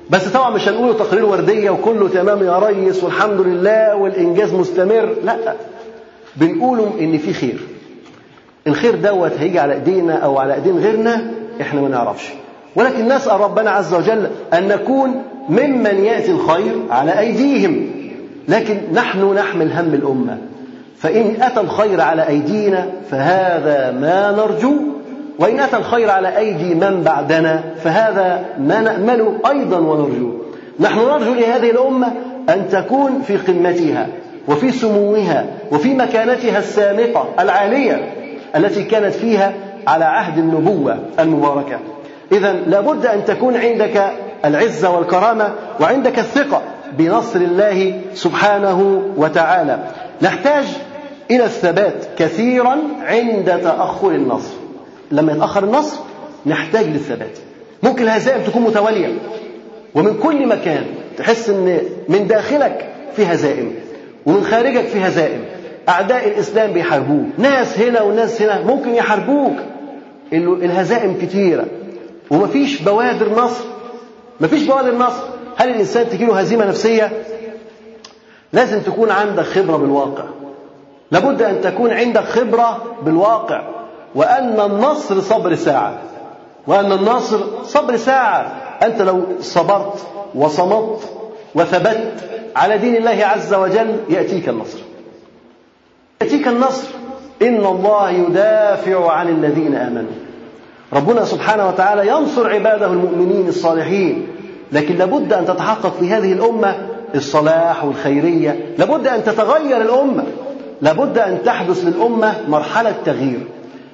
بس 0.09 0.27
طبعا 0.27 0.49
مش 0.49 0.67
هنقوله 0.67 0.93
تقرير 0.93 1.25
وردية 1.25 1.69
وكله 1.69 2.07
تمام 2.07 2.43
يا 2.43 2.59
ريس 2.59 3.03
والحمد 3.03 3.41
لله 3.41 3.95
والإنجاز 3.95 4.53
مستمر. 4.53 5.15
لا 5.23 5.53
بنقوله 6.35 6.91
إن 6.99 7.17
في 7.17 7.33
خير. 7.33 7.59
الخير 8.67 8.95
دوت 8.95 9.31
هيجي 9.39 9.59
على 9.59 9.73
إيدينا 9.73 10.13
أو 10.15 10.37
على 10.37 10.55
إيدين 10.55 10.77
غيرنا 10.77 11.31
إحنا 11.61 11.81
ما 11.81 11.87
نعرفش. 11.89 12.29
ولكن 12.75 13.07
نسأل 13.07 13.41
ربنا 13.41 13.71
عز 13.71 13.93
وجل 13.93 14.29
أن 14.53 14.67
نكون 14.67 15.23
ممن 15.49 16.03
يأتي 16.05 16.31
الخير 16.31 16.75
على 16.89 17.19
أيديهم. 17.19 17.96
لكن 18.47 18.81
نحن 18.93 19.33
نحمل 19.33 19.71
هم 19.71 19.93
الأمة. 19.93 20.37
فإن 20.97 21.35
أتى 21.41 21.59
الخير 21.59 22.01
على 22.01 22.27
أيدينا 22.27 22.87
فهذا 23.11 23.91
ما 23.91 24.31
نرجو 24.31 24.73
وإن 25.39 25.59
أتى 25.59 25.77
الخير 25.77 26.09
على 26.09 26.37
أيدي 26.37 26.75
من 26.75 27.01
بعدنا 27.05 27.63
فهذا 27.83 28.45
ما 28.59 28.81
نأمل 28.81 29.33
أيضا 29.49 29.77
ونرجو. 29.77 30.31
نحن 30.79 30.99
نرجو 30.99 31.33
لهذه 31.33 31.69
الأمة 31.69 32.11
أن 32.49 32.69
تكون 32.71 33.21
في 33.27 33.37
قمتها 33.37 34.07
وفي 34.47 34.71
سموها 34.71 35.45
وفي 35.71 35.93
مكانتها 35.93 36.59
السامقة 36.59 37.27
العالية 37.39 38.13
التي 38.55 38.83
كانت 38.83 39.13
فيها 39.13 39.53
على 39.87 40.05
عهد 40.05 40.37
النبوة 40.37 40.99
المباركة. 41.19 41.79
إذا 42.31 42.53
لابد 42.53 43.05
أن 43.05 43.25
تكون 43.25 43.57
عندك 43.57 44.11
العزة 44.45 44.89
والكرامة 44.89 45.49
وعندك 45.79 46.19
الثقة. 46.19 46.61
بنصر 46.97 47.39
الله 47.39 48.01
سبحانه 48.13 49.01
وتعالى. 49.17 49.79
نحتاج 50.21 50.65
إلى 51.31 51.45
الثبات 51.45 52.07
كثيرا 52.17 52.77
عند 53.01 53.59
تأخر 53.63 54.11
النصر. 54.11 54.53
لما 55.11 55.31
يتأخر 55.31 55.63
النصر 55.63 55.97
نحتاج 56.45 56.85
للثبات. 56.85 57.37
ممكن 57.83 58.03
الهزائم 58.03 58.41
تكون 58.43 58.61
متوالية. 58.61 59.13
ومن 59.95 60.19
كل 60.23 60.47
مكان 60.47 60.85
تحس 61.17 61.49
إن 61.49 61.79
من 62.09 62.27
داخلك 62.27 62.89
في 63.15 63.25
هزائم 63.25 63.71
ومن 64.25 64.43
خارجك 64.43 64.85
في 64.85 65.07
هزائم. 65.07 65.45
أعداء 65.89 66.27
الإسلام 66.27 66.73
بيحاربوك. 66.73 67.25
ناس 67.37 67.79
هنا 67.79 68.01
وناس 68.01 68.41
هنا 68.41 68.61
ممكن 68.61 68.95
يحاربوك. 68.95 69.53
الهزائم 70.33 71.17
كتيرة. 71.21 71.65
ومفيش 72.31 72.81
بوادر 72.81 73.43
نصر. 73.43 73.63
مفيش 74.41 74.63
بوادر 74.63 74.95
نصر. 74.97 75.23
هل 75.57 75.69
الإنسان 75.69 76.09
تجيله 76.09 76.39
هزيمة 76.39 76.65
نفسية؟ 76.65 77.23
لازم 78.53 78.79
تكون 78.79 79.11
عندك 79.11 79.43
خبرة 79.43 79.77
بالواقع. 79.77 80.23
لابد 81.11 81.41
أن 81.41 81.61
تكون 81.61 81.91
عندك 81.91 82.23
خبرة 82.23 82.95
بالواقع. 83.05 83.61
وأن 84.15 84.59
النصر 84.59 85.21
صبر 85.21 85.55
ساعة. 85.55 85.97
وأن 86.67 86.91
النصر 86.91 87.39
صبر 87.63 87.97
ساعة. 87.97 88.55
أنت 88.83 89.01
لو 89.01 89.23
صبرت 89.41 90.07
وصمت 90.35 90.99
وثبت 91.55 92.13
على 92.55 92.77
دين 92.77 92.95
الله 92.95 93.25
عز 93.25 93.53
وجل 93.53 93.95
يأتيك 94.09 94.49
النصر. 94.49 94.79
يأتيك 96.21 96.47
النصر. 96.47 96.87
إن 97.41 97.65
الله 97.65 98.09
يدافع 98.09 99.11
عن 99.11 99.29
الذين 99.29 99.75
آمنوا. 99.75 100.11
ربنا 100.93 101.25
سبحانه 101.25 101.67
وتعالى 101.67 102.07
ينصر 102.07 102.49
عباده 102.49 102.85
المؤمنين 102.85 103.47
الصالحين. 103.47 104.27
لكن 104.71 104.95
لابد 104.95 105.33
أن 105.33 105.45
تتحقق 105.45 105.93
في 105.99 106.09
هذه 106.09 106.33
الأمة 106.33 106.75
الصلاح 107.15 107.85
والخيرية. 107.85 108.59
لابد 108.77 109.07
أن 109.07 109.23
تتغير 109.23 109.81
الأمة. 109.81 110.23
لابد 110.81 111.17
أن 111.17 111.37
تحدث 111.45 111.85
للأمة 111.85 112.33
مرحلة 112.47 112.93
تغيير. 113.05 113.39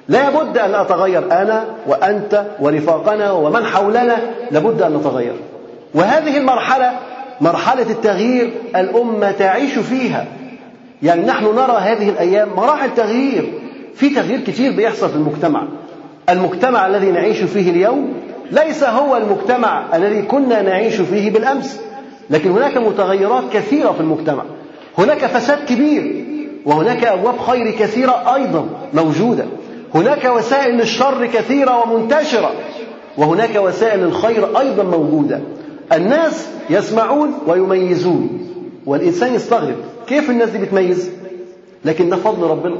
لا 0.08 0.30
بد 0.30 0.58
أن 0.58 0.74
أتغير 0.74 1.32
أنا 1.32 1.64
وأنت 1.86 2.44
ورفاقنا 2.60 3.32
ومن 3.32 3.64
حولنا. 3.64 4.16
لابد 4.50 4.82
أن 4.82 4.94
نتغير. 4.94 5.34
وهذه 5.94 6.36
المرحلة 6.36 6.92
مرحلة 7.40 7.90
التغيير 7.90 8.50
الأمة 8.76 9.30
تعيش 9.30 9.78
فيها. 9.78 10.26
يعني 11.02 11.26
نحن 11.26 11.44
نرى 11.44 11.76
هذه 11.80 12.08
الأيام 12.08 12.48
مراحل 12.56 12.94
تغيير. 12.94 13.52
في 13.94 14.08
تغيير 14.08 14.40
كتير 14.40 14.72
بيحصل 14.72 15.08
في 15.08 15.16
المجتمع. 15.16 15.62
المجتمع 16.28 16.86
الذي 16.86 17.10
نعيش 17.10 17.42
فيه 17.42 17.70
اليوم 17.70 18.14
ليس 18.50 18.84
هو 18.84 19.16
المجتمع 19.16 19.96
الذي 19.96 20.22
كنا 20.22 20.62
نعيش 20.62 20.94
فيه 21.00 21.30
بالأمس 21.30 21.80
لكن 22.30 22.50
هناك 22.50 22.76
متغيرات 22.76 23.44
كثيرة 23.52 23.92
في 23.92 24.00
المجتمع. 24.00 24.42
هناك 24.98 25.26
فساد 25.26 25.58
كبير 25.68 26.24
وهناك 26.66 27.04
أبواب 27.04 27.38
خير 27.38 27.70
كثيرة 27.70 28.34
أيضا 28.34 28.66
موجودة. 28.94 29.44
هناك 29.94 30.24
وسائل 30.24 30.74
للشر 30.76 31.26
كثيرة 31.26 31.82
ومنتشرة 31.92 32.50
وهناك 33.18 33.56
وسائل 33.56 34.02
الخير 34.02 34.58
أيضا 34.60 34.82
موجودة. 34.82 35.40
الناس 35.92 36.48
يسمعون 36.70 37.32
ويميزون 37.46 38.28
والإنسان 38.86 39.34
يستغرب 39.34 39.76
كيف 40.06 40.30
الناس 40.30 40.48
دي 40.50 40.58
بتميز؟ 40.58 41.10
لكن 41.84 42.08
ده 42.08 42.16
فضل 42.16 42.46
ربنا. 42.46 42.76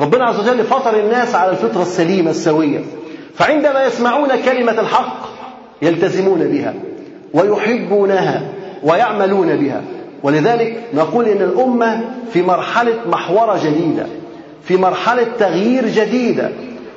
ربنا 0.00 0.24
عز 0.24 0.40
وجل 0.40 0.64
فطر 0.64 1.00
الناس 1.00 1.34
على 1.34 1.50
الفطرة 1.50 1.82
السليمة 1.82 2.30
السوية. 2.30 2.80
فعندما 3.34 3.84
يسمعون 3.84 4.28
كلمة 4.44 4.80
الحق 4.80 5.16
يلتزمون 5.82 6.38
بها 6.38 6.74
ويحبونها 7.34 8.42
ويعملون 8.82 9.56
بها. 9.56 9.82
ولذلك 10.22 10.80
نقول 10.94 11.28
إن 11.28 11.42
الأمة 11.42 12.00
في 12.32 12.42
مرحلة 12.42 12.94
محورة 13.06 13.60
جديدة 13.64 14.06
في 14.62 14.76
مرحلة 14.76 15.26
تغيير 15.38 15.88
جديدة 15.88 16.50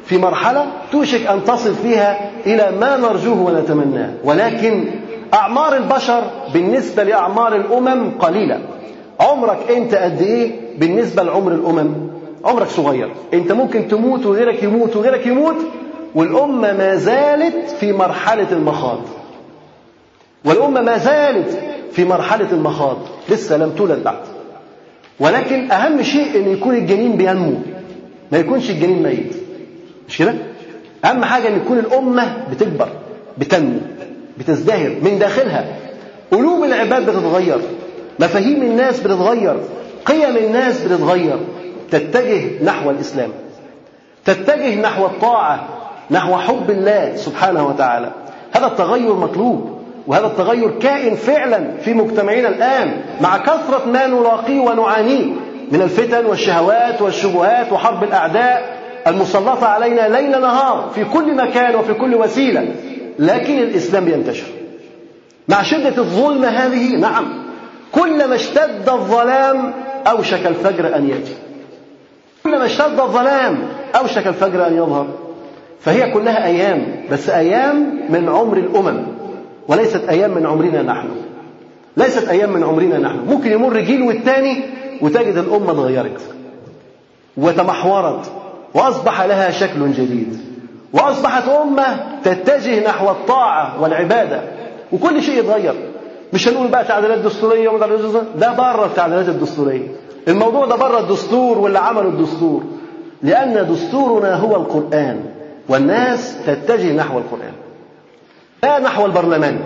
في 0.06 0.17
مرحلة 0.17 0.65
توشك 0.91 1.28
أن 1.28 1.43
تصل 1.43 1.76
فيها 1.76 2.30
إلى 2.45 2.71
ما 2.80 2.97
نرجوه 2.97 3.41
ونتمناه. 3.41 4.10
ولكن 4.23 4.86
أعمار 5.34 5.76
البشر 5.76 6.23
بالنسبة 6.54 7.04
لأعمار 7.04 7.56
الأمم 7.56 8.12
قليلة. 8.19 8.60
عمرك 9.19 9.58
أنت 9.71 9.95
قد 9.95 10.21
إيه 10.21 10.52
بالنسبة 10.78 11.23
لعمر 11.23 11.52
الأمم؟ 11.52 11.93
عمرك 12.45 12.67
صغير. 12.67 13.10
أنت 13.34 13.52
ممكن 13.52 13.88
تموت 13.88 14.26
وغيرك 14.26 14.63
يموت 14.63 14.95
وغيرك 14.95 15.28
يموت 15.28 15.56
والأمة 16.18 16.74
ما 16.74 16.96
زالت 16.96 17.70
في 17.80 17.94
مرحلة 17.94 18.52
المخاض. 18.52 19.00
والأمة 20.46 20.82
ما 20.82 20.98
زالت 20.98 21.60
في 21.92 22.06
مرحلة 22.06 22.52
المخاض. 22.52 22.98
لسه 23.30 23.58
لم 23.58 23.70
تولد 23.70 24.04
بعد. 24.04 24.20
ولكن 25.20 25.72
أهم 25.72 26.04
شيء 26.04 26.36
إن 26.36 26.52
يكون 26.52 26.76
الجنين 26.76 27.18
بينمو. 27.18 27.54
ما 28.32 28.38
يكونش 28.38 28.70
الجنين 28.70 29.04
ميت. 29.04 29.36
مش 30.10 30.18
كده؟ 30.18 30.34
أهم 31.06 31.26
حاجة 31.26 31.48
إن 31.48 31.56
يكون 31.56 31.80
الأمة 31.80 32.38
بتكبر 32.52 32.90
بتنمو 33.38 33.80
بتزدهر 34.38 34.96
من 35.02 35.20
داخلها. 35.20 35.66
قلوب 36.32 36.64
العباد 36.64 37.10
بتتغير. 37.10 37.60
مفاهيم 38.20 38.62
الناس 38.62 39.00
بتتغير. 39.00 39.58
قيم 40.06 40.38
الناس 40.38 40.82
بتتغير. 40.82 41.40
تتجه 41.92 42.64
نحو 42.64 42.90
الإسلام. 42.90 43.30
تتجه 44.26 44.82
نحو 44.82 45.06
الطاعة. 45.06 45.77
نحو 46.12 46.38
حب 46.38 46.70
الله 46.70 47.15
سبحانه 47.15 47.67
وتعالى. 47.67 48.12
هذا 48.52 48.65
التغير 48.67 49.13
مطلوب 49.13 49.78
وهذا 50.08 50.28
التغير 50.28 50.80
كائن 50.80 51.15
فعلا 51.15 51.72
في 51.82 51.93
مجتمعنا 51.93 52.48
الآن 52.48 53.02
مع 53.22 53.38
كثرة 53.38 53.86
ما 53.86 54.08
نلاقيه 54.08 54.60
ونعانيه 54.60 55.26
من 55.72 55.82
الفتن 55.82 56.26
والشهوات 56.26 57.02
والشبهات 57.02 57.72
وحرب 57.72 58.04
الأعداء 58.04 58.78
المسلطة 59.08 59.67
علينا 59.67 60.08
ليل 60.08 60.41
نهار 60.41 60.89
في 60.96 61.06
كل 61.06 61.36
مكان 61.36 61.76
وفي 61.76 61.93
كل 61.93 62.15
وسيلة. 62.15 62.67
لكن 63.20 63.58
الإسلام 63.58 64.06
بينتشر 64.06 64.48
مع 65.48 65.63
شدة 65.63 65.98
الظلم 65.98 66.46
هذه 66.46 66.96
نعم 66.96 67.26
كلما 67.91 68.36
اشتد 68.36 68.89
الظلام 68.89 69.74
أوشك 70.08 70.48
الفجر 70.48 70.96
أن 70.96 71.10
يأتي. 71.10 71.36
كلما 72.43 72.65
اشتد 72.65 73.00
الظلام 73.00 73.60
أوشك 73.96 74.28
الفجر 74.28 74.67
أن 74.67 74.78
يظهر. 74.78 75.08
فهي 75.80 76.12
كلها 76.12 76.46
أيام 76.46 76.86
بس 77.12 77.30
أيام 77.30 78.02
من 78.10 78.30
عمر 78.30 78.58
الأمم 78.58 79.04
وليست 79.68 80.10
أيام 80.10 80.32
من 80.32 80.46
عمرنا 80.46 80.82
نحن. 80.82 81.08
ليست 81.98 82.30
أيام 82.30 82.54
من 82.54 82.63
عمرنا 82.63 82.98
نحن. 82.98 83.18
ممكن 83.30 83.52
يمر 83.52 83.80
جيل 83.80 84.02
والتاني 84.02 84.63
وتجد 85.02 85.38
الأمة 85.38 85.72
اتغيرت 85.72 86.22
وتمحورت 87.38 88.32
وأصبح 88.74 89.22
لها 89.22 89.52
شكل 89.52 89.92
جديد 89.92 90.38
وأصبحت 90.94 91.48
أمة 91.48 91.98
تتجه 92.24 92.86
نحو 92.88 93.10
الطاعة 93.10 93.82
والعبادة 93.82 94.42
وكل 94.92 95.22
شيء 95.24 95.40
يتغير. 95.40 95.74
مش 96.34 96.48
هنقول 96.48 96.68
بقى 96.68 96.84
تعديلات 96.86 97.20
دستوريه 97.20 97.70
ده 98.36 98.54
بره 98.54 98.86
التعديلات 98.86 99.28
الدستورية. 99.30 99.88
الموضوع 100.28 100.66
ده 100.66 100.76
بره 100.76 101.00
الدستور 101.00 101.58
واللي 101.58 101.80
عملوا 101.80 102.12
الدستور؟ 102.12 102.63
لأن 103.24 103.68
دستورنا 103.72 104.36
هو 104.36 104.56
القرآن. 104.56 105.20
والناس 105.70 106.36
تتجه 106.48 106.94
نحو 106.94 107.18
القرآن. 107.18 107.54
لا 108.64 108.80
نحو 108.80 109.06
البرلمان. 109.06 109.60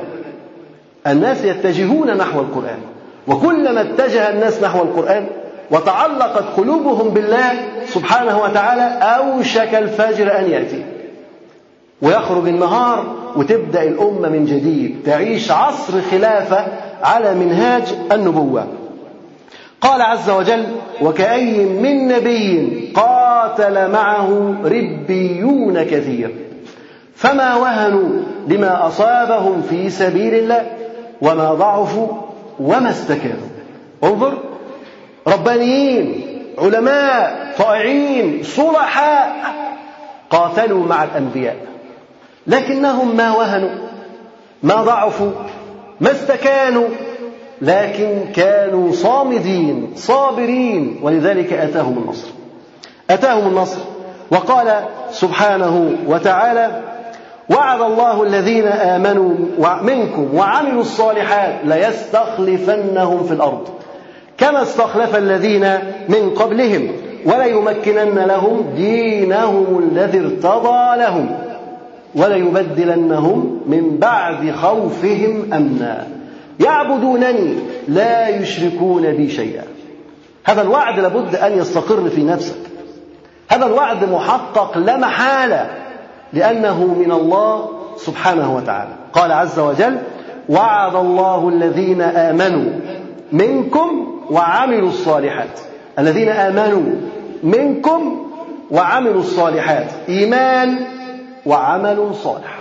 الناس 1.08 1.44
يتجهون 1.44 2.18
نحو 2.18 2.40
القرآن. 2.40 2.80
وكلما 3.28 3.82
اتجه 3.82 4.30
الناس 4.30 4.64
نحو 4.64 4.82
القرآن 4.82 5.28
وتعلقت 5.72 6.44
قلوبهم 6.58 7.10
بالله 7.10 7.52
سبحانه 7.86 8.42
وتعالى 8.42 8.84
أوشك 9.02 9.76
الفجر 9.76 10.40
أن 10.40 10.52
يأتي. 10.52 10.86
ويخرج 12.02 12.48
النهار 12.48 13.16
وتبدأ 13.36 13.84
الأمة 13.84 14.30
من 14.30 14.46
جديد. 14.46 15.02
تعيش 15.06 15.52
عصر 15.52 16.02
خلافة 16.12 16.66
على 17.04 17.34
منهاج 17.34 17.84
النبوة. 18.12 18.68
قال 19.82 20.02
عز 20.02 20.30
وجل 20.30 20.66
وكأي 21.02 21.66
من 21.66 22.08
نبي 22.08 22.92
قاتل 22.96 23.92
معه 23.92 24.56
ربيون 24.64 25.84
كثير. 25.84 26.36
فما 27.16 27.56
وهنوا 27.56 28.10
لما 28.48 28.88
أصابهم 28.88 29.62
في 29.62 29.90
سبيل 29.90 30.36
الله 30.36 30.66
وما 31.22 31.54
ضعفوا 31.54 32.08
وما 32.60 32.90
استكانوا. 32.90 33.48
انظر 34.04 34.38
ربانيين 35.28 36.24
علماء 36.58 37.54
طائعين 37.58 38.44
صلحاء 38.44 39.36
قاتلوا 40.30 40.86
مع 40.86 41.04
الأنبياء. 41.04 41.56
لكنهم 42.48 43.18
ما 43.18 43.36
وهنوا 43.36 43.76
ما 44.64 44.76
ضعفوا 44.76 45.32
ما 46.00 46.12
استكانوا. 46.12 46.88
لكن 47.62 48.20
كانوا 48.36 48.92
صامدين 48.92 49.92
صابرين 49.96 51.00
ولذلك 51.02 51.54
أتاهم 51.54 51.98
النصر. 51.98 52.28
أتاهم 53.10 53.48
النصر. 53.48 53.80
وقال 54.32 54.84
سبحانه 55.12 55.92
وتعالى 56.08 56.82
وعد 57.50 57.82
الله 57.82 58.24
الذين 58.24 58.68
آمنوا 58.68 59.32
منكم 59.82 60.30
وعملوا 60.34 60.82
الصالحات 60.82 61.54
ليستخلفنهم 61.64 63.24
في 63.24 63.34
الأرض. 63.34 63.68
كما 64.38 64.62
استخلف 64.62 65.16
الذين 65.16 65.80
من 66.10 66.30
قبلهم 66.30 66.88
وليمكنن 67.26 68.20
لهم 68.20 68.66
دينهم 68.76 69.90
الذي 69.92 70.20
ارتضى 70.20 70.98
لهم 70.98 71.38
وليبدلنهم 72.16 73.62
من 73.68 73.98
بعد 73.98 74.52
خوفهم 74.52 75.54
أمنا. 75.54 76.21
يعبدونني 76.60 77.56
لا 77.88 78.30
يشركون 78.30 79.12
بي 79.12 79.30
شيئا. 79.30 79.64
هذا 80.44 80.62
الوعد 80.62 81.00
لابد 81.00 81.36
أن 81.36 81.58
يستقر 81.58 82.10
في 82.10 82.24
نفسك. 82.24 82.60
هذا 83.50 83.66
الوعد 83.66 84.10
محقق 84.12 84.78
لا 84.78 84.98
محالة 84.98 85.70
لأنه 86.34 86.86
من 86.86 87.12
الله 87.12 87.70
سبحانه 87.98 88.56
وتعالى. 88.56 88.94
قال 89.14 89.32
عز 89.32 89.60
وجل 89.60 89.98
وعد 90.50 90.96
الله 90.96 91.50
الذين 91.50 92.02
آمنوا 92.02 92.72
منكم 93.32 94.20
وعملوا 94.30 94.90
الصالحات. 94.90 95.60
الذين 96.00 96.30
آمنوا 96.30 96.94
منكم 97.44 98.28
وعملوا 98.72 99.20
الصالحات. 99.20 99.88
إيمان 100.10 100.80
وعمل 101.46 102.16
صالح. 102.16 102.60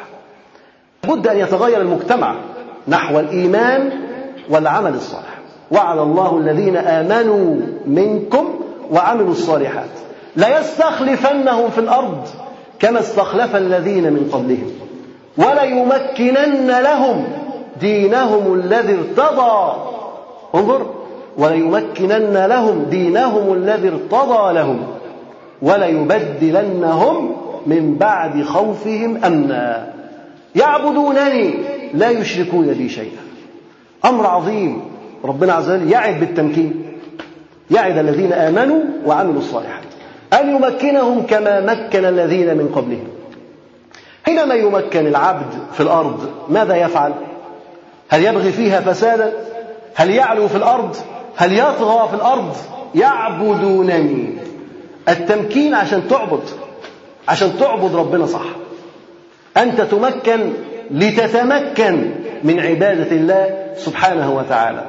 بد 1.09 1.28
أن 1.28 1.38
يتغير 1.38 1.80
المجتمع. 1.80 2.34
نحو 2.89 3.20
الإيمان 3.20 3.91
والعمل 4.51 4.95
الصالح. 4.95 5.39
وعد 5.70 5.99
الله 5.99 6.39
الذين 6.39 6.76
آمنوا 6.76 7.57
منكم 7.87 8.61
وعملوا 8.91 9.31
الصالحات. 9.31 9.91
ليستخلفنهم 10.37 11.70
في 11.70 11.78
الأرض 11.78 12.28
كما 12.78 13.01
استخلف 13.01 13.57
الذين 13.57 14.12
من 14.12 14.31
قبلهم. 14.33 14.70
وليمكنن 15.39 16.81
لهم 16.81 17.24
دينهم 17.81 18.55
الذي 18.55 18.95
ارتضى. 18.95 19.76
انظر. 20.55 20.87
وليمكنن 21.39 22.47
لهم 22.47 22.85
دينهم 22.91 23.53
الذي 23.53 23.89
ارتضى 23.89 24.53
لهم. 24.53 24.87
وليبدلنهم 25.62 27.37
من 27.66 27.95
بعد 27.95 28.43
خوفهم 28.43 29.24
أمنا. 29.24 29.93
يعبدونني 30.57 31.55
لا 31.95 32.11
يشركون 32.11 32.72
بي 32.72 32.88
شيئا 32.88 33.22
أمر 34.05 34.26
عظيم 34.26 34.82
ربنا 35.24 35.53
عز 35.53 35.70
وجل 35.70 35.91
يعد 35.91 36.20
بالتمكين 36.20 36.82
يعد 37.70 37.99
الذين 37.99 38.32
آمنوا 38.32 38.80
وعملوا 39.07 39.38
الصالحات 39.38 39.84
أن 40.32 40.51
يمكنهم 40.57 41.26
كما 41.26 41.61
مكن 41.61 42.05
الذين 42.05 42.57
من 42.57 42.68
قبلهم 42.74 43.09
حينما 44.26 44.55
يمكن 44.55 45.07
العبد 45.07 45.55
في 45.72 45.80
الأرض 45.80 46.30
ماذا 46.49 46.76
يفعل؟ 46.76 47.12
هل 48.09 48.24
يبغي 48.24 48.53
فيها 48.53 48.80
فسادا؟ 48.80 49.32
هل 49.95 50.11
يعلو 50.11 50.49
في 50.49 50.57
الأرض؟ 50.57 50.97
هل 51.36 51.59
يطغى 51.59 52.09
في 52.09 52.14
الأرض؟ 52.14 52.57
يعبدونني 52.95 54.34
التمكين 55.09 55.74
عشان 55.74 56.09
تعبد 56.09 56.43
عشان 57.28 57.59
تعبد 57.59 57.95
ربنا 57.95 58.26
صح 58.26 58.45
أنت 59.57 59.80
تمكن 59.80 60.53
لتتمكن 60.91 62.11
من 62.45 62.61
عبادة 62.61 63.11
الله 63.12 63.51
سبحانه 63.76 64.36
وتعالى. 64.36 64.84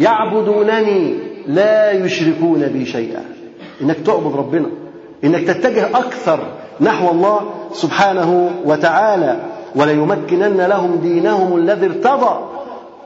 يعبدونني 0.00 1.14
لا 1.46 1.92
يشركون 1.92 2.66
بي 2.66 2.86
شيئا. 2.86 3.24
إنك 3.82 3.96
تعبد 3.96 4.36
ربنا. 4.36 4.66
إنك 5.24 5.40
تتجه 5.40 5.86
أكثر 5.86 6.38
نحو 6.80 7.10
الله 7.10 7.40
سبحانه 7.72 8.50
وتعالى. 8.64 9.36
وليمكنن 9.76 10.60
لهم 10.60 10.96
دينهم 10.96 11.56
الذي 11.56 11.86
ارتضى. 11.86 12.38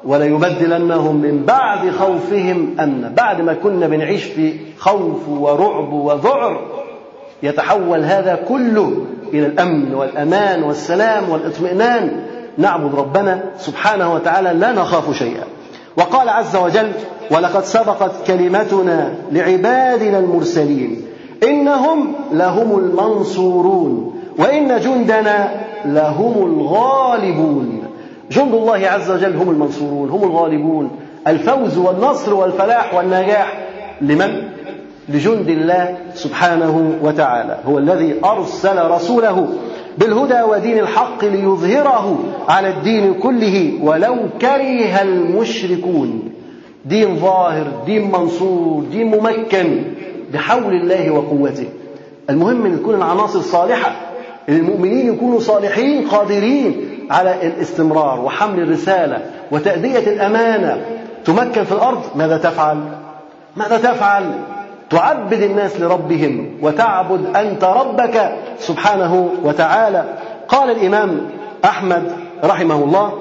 وليبدلنهم 0.05 1.17
من 1.17 1.45
بعد 1.45 1.91
خوفهم 1.91 2.77
أمنا. 2.81 3.09
بعد 3.09 3.41
ما 3.41 3.55
كنا 3.55 3.87
بنعيش 3.87 4.25
في 4.25 4.53
خوف 4.79 5.29
ورعب 5.29 5.93
وذعر. 5.93 6.61
يتحول 7.43 8.05
هذا 8.05 8.35
كله 8.49 9.07
إلى 9.33 9.47
الأمن 9.47 9.95
والأمان 9.95 10.63
والسلام 10.63 11.31
والإطمئنان. 11.31 12.11
نعبد 12.59 12.95
ربنا 12.95 13.41
سبحانه 13.59 14.15
وتعالى 14.15 14.53
لا 14.53 14.73
نخاف 14.73 15.19
شيئا. 15.19 15.45
وقال 15.97 16.29
عز 16.29 16.57
وجل 16.57 16.93
ولقد 17.31 17.65
سبقت 17.65 18.27
كلمتنا 18.27 19.15
لعبادنا 19.33 20.19
المرسلين. 20.19 21.03
إنهم 21.43 22.13
لهم 22.33 22.79
المنصورون. 22.79 24.21
وإن 24.39 24.81
جندنا 24.81 25.49
لهم 25.85 26.47
الغالبون. 26.47 27.83
جند 28.31 28.55
الله 28.55 28.89
عز 28.89 29.11
وجل 29.11 29.37
هم 29.37 29.51
المنصورون 29.51 30.11
هم 30.11 30.25
الغالبون. 30.25 30.91
الفوز 31.27 31.79
والنصر 31.79 32.35
والفلاح 32.35 32.95
والنجاح. 32.95 33.59
لمن؟ 34.01 34.58
لجند 35.09 35.49
الله 35.49 35.97
سبحانه 36.15 36.99
وتعالى. 37.03 37.59
هو 37.67 37.79
الذي 37.79 38.15
أرسل 38.25 38.91
رسوله 38.91 39.49
بالهدى 39.99 40.43
ودين 40.43 40.79
الحق 40.79 41.25
ليظهره 41.25 42.19
على 42.49 42.69
الدين 42.69 43.15
كله 43.15 43.73
ولو 43.83 44.17
كره 44.41 45.03
المشركون. 45.03 46.33
دين 46.85 47.17
ظاهر 47.17 47.67
دين 47.87 48.13
منصور 48.13 48.85
دين 48.93 49.07
ممكن 49.07 49.83
بحول 50.33 50.75
الله 50.75 51.11
وقوته. 51.11 51.69
المهم 52.31 52.67
إن 52.67 52.79
تكون 52.83 52.95
العناصر 52.95 53.41
صالحة 53.41 53.97
المؤمنين 54.49 55.15
يكونوا 55.15 55.41
صالحين 55.41 56.09
قادرين 56.09 56.89
على 57.11 57.47
الاستمرار 57.47 58.21
وحمل 58.21 58.63
الرسالة 58.63 59.23
وتأدية 59.53 59.99
الأمانة 59.99 60.85
تمكن 61.25 61.65
في 61.65 61.73
الأرض 61.73 62.03
ماذا 62.17 62.39
تفعل؟ 62.39 62.79
ماذا 63.57 63.77
تفعل؟ 63.77 64.25
تعبد 64.91 65.43
الناس 65.43 65.81
لربهم 65.81 66.49
وتعبد 66.63 67.37
أنت 67.37 67.65
ربك 67.65 68.33
سبحانه 68.59 69.29
وتعالى. 69.45 70.05
قال 70.49 70.71
الإمام 70.71 71.21
أحمد 71.65 72.13
رحمه 72.45 72.75
الله 72.75 73.13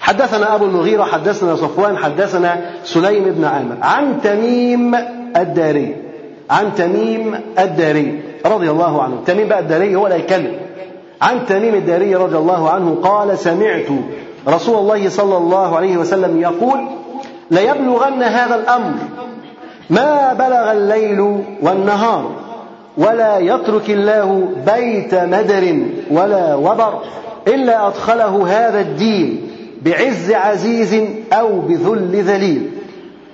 حدثنا 0.00 0.54
أبو 0.54 0.64
المغيرة 0.64 1.02
حدثنا 1.04 1.56
صفوان 1.56 1.96
حدثنا 1.96 2.60
سليم 2.84 3.24
بن 3.24 3.44
عامر 3.44 3.76
عن 3.82 4.20
تميم 4.22 4.94
الداري 5.36 5.96
عن 6.50 6.74
تميم 6.74 7.40
الداري 7.58 8.22
رضي 8.46 8.70
الله 8.70 9.02
عنه. 9.02 9.16
تميم 9.26 9.48
بقى 9.48 9.58
الداري 9.60 9.96
هو 9.96 10.06
اللي 10.06 10.18
يتكلم 10.18 10.52
عن 11.22 11.46
تميم 11.46 11.74
الداري 11.74 12.14
رضي 12.14 12.36
الله 12.36 12.70
عنه 12.70 12.98
قال 13.02 13.38
سمعت 13.38 13.86
رسول 14.48 14.78
الله 14.78 15.08
صلى 15.08 15.36
الله 15.36 15.76
عليه 15.76 15.96
وسلم 15.96 16.40
يقول 16.40 16.86
ليبلغن 17.50 18.22
هذا 18.22 18.54
الأمر 18.54 18.94
ما 19.90 20.32
بلغ 20.32 20.72
الليل 20.72 21.20
والنهار 21.62 22.30
ولا 22.96 23.38
يترك 23.38 23.90
الله 23.90 24.48
بيت 24.74 25.14
مدر 25.14 25.78
ولا 26.10 26.54
وبر 26.54 27.02
إلا 27.48 27.88
أدخله 27.88 28.46
هذا 28.48 28.80
الدين 28.80 29.50
بعز 29.82 30.32
عزيز 30.32 31.04
أو 31.32 31.60
بذل 31.60 32.22
ذليل. 32.22 32.70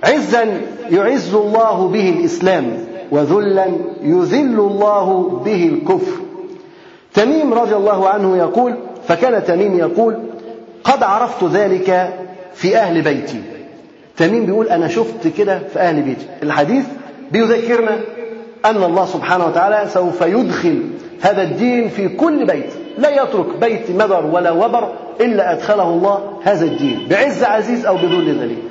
عزا 0.03 0.61
يعز 0.91 1.35
الله 1.35 1.87
به 1.87 2.09
الإسلام 2.09 2.77
وذلا 3.11 3.65
يذل 4.03 4.59
الله 4.59 5.41
به 5.45 5.65
الكفر. 5.73 6.21
تميم 7.13 7.53
رضي 7.53 7.75
الله 7.75 8.09
عنه 8.09 8.37
يقول 8.37 8.75
فكان 9.07 9.43
تميم 9.43 9.79
يقول 9.79 10.19
قد 10.83 11.03
عرفت 11.03 11.43
ذلك 11.43 12.13
في 12.53 12.77
أهل 12.77 13.01
بيتي. 13.01 13.41
تميم 14.17 14.45
بيقول 14.45 14.67
أنا 14.67 14.87
شفت 14.87 15.27
كده 15.37 15.59
في 15.73 15.79
أهل 15.79 16.01
بيتي. 16.01 16.25
الحديث 16.43 16.85
بيذكرنا 17.31 17.97
أن 18.65 18.83
الله 18.83 19.05
سبحانه 19.05 19.45
وتعالى 19.45 19.89
سوف 19.89 20.21
يدخل 20.21 20.83
هذا 21.21 21.41
الدين 21.41 21.89
في 21.89 22.07
كل 22.07 22.45
بيت. 22.45 22.73
لا 22.97 23.09
يترك 23.09 23.57
بيت 23.61 23.91
مدر 23.91 24.25
ولا 24.25 24.51
وبر 24.51 24.93
إلا 25.21 25.51
أدخله 25.51 25.89
الله 25.89 26.39
هذا 26.43 26.65
الدين 26.65 27.07
بعز 27.09 27.43
عزيز 27.43 27.85
أو 27.85 27.95
بذل 27.95 28.39
ذليل 28.39 28.63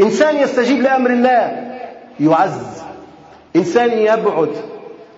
إنسان 0.00 0.36
يستجيب 0.36 0.82
لأمر 0.82 1.10
الله 1.10 1.52
يعز. 2.20 2.82
إنسان 3.56 3.90
يبعد 3.98 4.48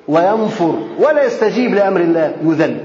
وينفر 0.09 0.75
ولا 0.99 1.25
يستجيب 1.25 1.75
لأمر 1.75 2.01
الله 2.01 2.33
يذل. 2.45 2.77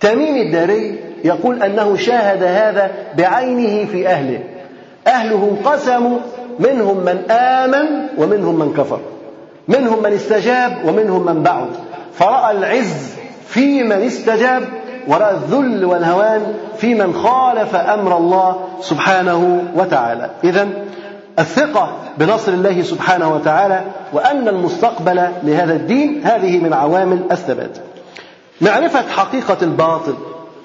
تميم 0.00 0.36
الداري 0.36 0.98
يقول 1.24 1.62
أنه 1.62 1.96
شاهد 1.96 2.42
هذا 2.42 2.90
بعينه 3.18 3.84
في 3.84 4.08
أهله. 4.08 4.40
أهله 5.06 5.56
انقسموا 5.58 6.18
منهم 6.58 6.96
من 6.96 7.30
آمن 7.30 7.86
ومنهم 8.18 8.58
من 8.58 8.72
كفر. 8.72 9.00
منهم 9.68 10.02
من 10.02 10.12
استجاب 10.12 10.78
ومنهم 10.84 11.26
من 11.26 11.42
بعد. 11.42 11.66
فرأى 12.14 12.58
العز 12.58 13.14
في 13.46 13.82
من 13.82 14.02
استجاب 14.02 14.62
ورأى 15.08 15.30
الذل 15.30 15.84
والهوان 15.84 16.54
في 16.78 16.94
من 16.94 17.14
خالف 17.14 17.74
أمر 17.74 18.16
الله 18.16 18.68
سبحانه 18.80 19.64
وتعالى. 19.74 20.30
إذا 20.44 20.68
الثقة 21.38 21.92
بنصر 22.18 22.52
الله 22.52 22.82
سبحانه 22.82 23.34
وتعالى 23.34 23.80
وأن 24.12 24.48
المستقبل 24.48 25.28
لهذا 25.42 25.72
الدين 25.72 26.20
هذه 26.24 26.58
من 26.58 26.72
عوامل 26.72 27.22
الثبات. 27.32 27.78
معرفة 28.60 29.02
حقيقة 29.08 29.56
الباطل 29.62 30.14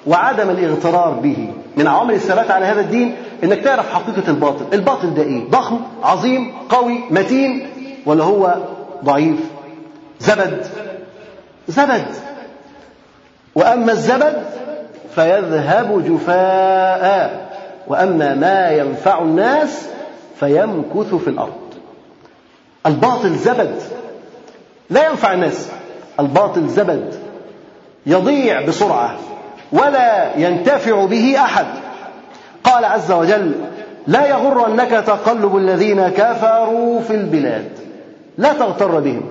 وعدم 0.06 0.50
الاغترار 0.50 1.10
به 1.10 1.50
من 1.76 1.86
عوامل 1.86 2.14
الثبات 2.14 2.50
على 2.50 2.66
هذا 2.66 2.80
الدين 2.80 3.14
إنك 3.44 3.58
تعرف 3.58 3.94
حقيقة 3.94 4.28
الباطل. 4.28 4.64
الباطل 4.72 5.14
ده 5.14 5.22
إيه؟ 5.22 5.50
ضخم 5.50 5.80
عظيم 6.02 6.52
قوي 6.68 7.00
متين 7.10 7.68
ولا 8.06 8.24
هو 8.24 8.54
ضعيف؟ 9.04 9.38
زبد. 10.20 10.66
زبد. 11.68 12.06
وأما 13.54 13.92
الزبد 13.92 14.44
فيذهب 15.14 16.04
جفاء. 16.04 17.46
وأما 17.88 18.34
ما 18.34 18.70
ينفع 18.70 19.18
الناس 19.18 19.88
فيمكث 20.40 21.14
في 21.14 21.28
الأرض. 21.30 21.54
الباطل 22.86 23.34
زبد. 23.34 23.82
لا 24.90 25.08
ينفع 25.08 25.32
الناس. 25.32 25.68
الباطل 26.20 26.68
زبد. 26.68 27.14
يضيع 28.06 28.66
بسرعة. 28.66 29.16
ولا 29.72 30.36
ينتفع 30.36 31.04
به 31.04 31.36
أحد. 31.40 31.66
قال 32.66 32.84
عز 32.84 33.12
وجل 33.12 33.52
لا 34.06 34.26
يغرنك 34.26 34.90
تقلب 34.90 35.56
الذين 35.56 36.08
كفروا 36.08 37.00
في 37.00 37.14
البلاد. 37.14 37.68
لا 38.38 38.52
تغتر 38.52 39.00
بهم 39.00 39.22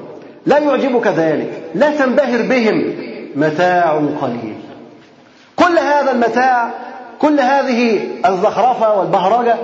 لا 0.45 0.57
يعجبك 0.57 1.07
ذلك 1.07 1.63
لا 1.75 1.89
تنبهر 1.89 2.41
بهم. 2.41 2.93
متاع 3.35 4.01
قليل. 4.21 4.55
كل 5.55 5.79
هذا 5.79 6.11
المتاع 6.11 6.69
كل 7.19 7.39
هذه 7.39 7.99
الزخرفة 8.25 8.99
والبهرجة 8.99 9.55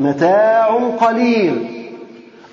متاع 0.00 0.66
قليل. 1.00 1.70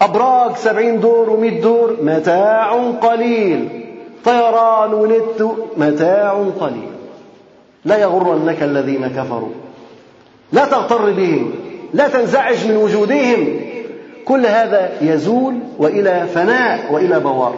أبراج 0.01 0.55
سبعين 0.55 0.99
دور 0.99 1.29
ومئة 1.29 1.61
دور 1.61 1.97
متاع 2.01 2.91
قليل. 3.01 3.69
طيران 4.25 4.93
ونت 4.93 5.55
متاع 5.77 6.45
قليل. 6.59 6.91
لا 7.85 7.97
يغرنك 7.97 8.63
الذين 8.63 9.07
كفروا. 9.07 9.66
لا 10.51 10.65
تغتر 10.65 11.11
بهم 11.11 11.51
لا 11.93 12.07
تنزعج 12.07 12.67
من 12.67 12.77
وجودهم. 12.77 13.59
كل 14.25 14.45
هذا 14.45 14.89
يزول 15.01 15.59
وإلى 15.79 16.25
فناء 16.33 16.93
وإلى 16.93 17.19
بوار. 17.19 17.55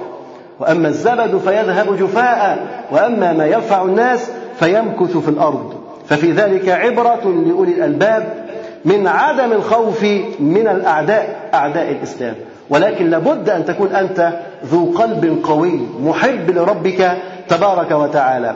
وأما 0.60 0.88
الزبد 0.88 1.38
فيذهب 1.38 1.98
جفاء 1.98 2.68
وأما 2.92 3.34
ما 3.34 3.46
ينفع 3.46 3.82
الناس 3.82 4.32
فيمكث 4.60 5.18
في 5.18 5.30
الأرض. 5.30 5.74
ففي 6.08 6.32
ذلك 6.32 6.70
عبرة 6.70 7.44
لأولي 7.46 7.72
الألباب 7.72 8.46
من 8.86 9.08
عدم 9.08 9.52
الخوف 9.52 10.04
من 10.40 10.68
الأعداء 10.68 11.50
أعداء 11.54 11.92
الإسلام. 11.92 12.36
ولكن 12.70 13.10
لابد 13.10 13.50
أن 13.50 13.66
تكون 13.66 13.96
أنت 13.96 14.34
ذو 14.66 14.92
قلب 14.96 15.40
قوي 15.44 15.80
محب 16.02 16.52
لربك 16.52 17.18
تبارك 17.48 17.92
وتعالى. 17.92 18.56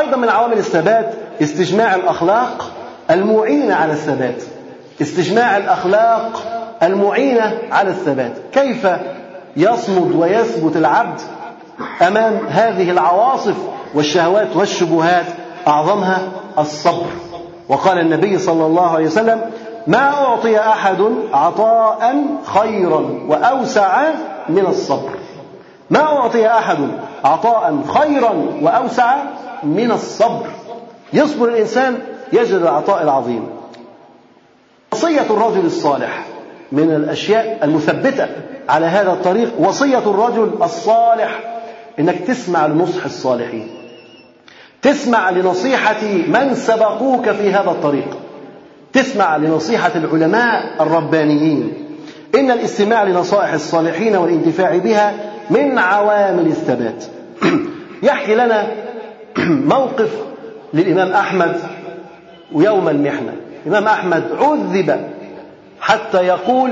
أيضا 0.00 0.16
من 0.16 0.28
عوامل 0.28 0.58
الثبات 0.58 1.10
استجماع 1.42 1.94
الأخلاق 1.94 2.72
المعينة 3.10 3.74
على 3.74 3.92
الثبات. 3.92 4.42
استجماع 5.00 5.56
الأخلاق 5.56 6.42
المعينة 6.82 7.58
على 7.72 7.90
الثبات. 7.90 8.32
كيف 8.52 8.86
يصمد 9.56 10.14
ويثبت 10.14 10.76
العبد 10.76 11.20
أمام 12.02 12.38
هذه 12.48 12.90
العواصف 12.90 13.54
والشهوات 13.94 14.56
والشبهات؟ 14.56 15.26
أعظمها 15.68 16.18
الصبر. 16.58 17.06
وقال 17.68 17.98
النبي 17.98 18.38
صلى 18.38 18.66
الله 18.66 18.90
عليه 18.90 19.06
وسلم 19.06 19.40
ما 19.86 20.14
أعطي 20.14 20.58
أحد 20.58 20.98
عطاء 21.32 22.16
خيرا 22.44 23.20
وأوسع 23.28 24.02
من 24.48 24.66
الصبر. 24.66 25.10
ما 25.90 26.02
أعطي 26.02 26.48
أحد 26.48 26.78
عطاء 27.24 27.78
خيرا 27.88 28.34
وأوسع 28.62 29.16
من 29.62 29.90
الصبر. 29.90 30.46
يصبر 31.12 31.48
الإنسان 31.48 31.98
يجد 32.32 32.54
العطاء 32.54 33.02
العظيم. 33.02 33.46
وصية 34.92 35.26
الرجل 35.30 35.66
الصالح 35.66 36.26
من 36.72 36.90
الأشياء 36.90 37.58
المثبتة 37.62 38.28
على 38.68 38.86
هذا 38.86 39.12
الطريق 39.12 39.52
وصية 39.58 39.98
الرجل 39.98 40.50
الصالح 40.62 41.60
إنك 41.98 42.18
تسمع 42.18 42.66
لنصح 42.66 43.04
الصالحين. 43.04 43.68
تسمع 44.82 45.30
لنصيحة 45.30 46.02
من 46.28 46.54
سبقوك 46.54 47.30
في 47.30 47.52
هذا 47.52 47.70
الطريق. 47.70 48.18
تسمع 48.92 49.36
لنصيحة 49.36 49.92
العلماء 49.94 50.74
الربانيين. 50.80 51.72
إن 52.34 52.50
الاستماع 52.50 53.02
لنصائح 53.02 53.52
الصالحين 53.52 54.16
والانتفاع 54.16 54.76
بها 54.76 55.14
من 55.50 55.78
عوامل 55.78 56.46
الثبات. 56.46 57.04
يحكي 58.02 58.34
لنا 58.34 58.66
موقف 59.74 60.10
للإمام 60.74 61.12
أحمد 61.12 61.60
ويوم 62.52 62.88
المحنة. 62.88 63.32
الإمام 63.66 63.88
أحمد 63.88 64.24
عذب 64.40 65.00
حتى 65.80 66.26
يقول 66.26 66.70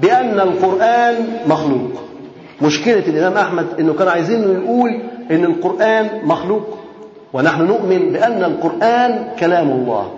بأن 0.00 0.40
القرآن 0.40 1.26
مخلوق. 1.46 1.90
مشكلة 2.62 2.98
الإمام 3.06 3.38
أحمد 3.38 3.66
أنه 3.80 3.92
كانوا 3.92 4.12
عايزين 4.12 4.42
يقول 4.42 4.90
أن 5.30 5.44
القرآن 5.44 6.08
مخلوق. 6.24 6.78
ونحن 7.32 7.62
نؤمن 7.62 7.98
بأن 8.12 8.44
القرآن 8.44 9.28
كلام 9.40 9.70
الله. 9.70 10.10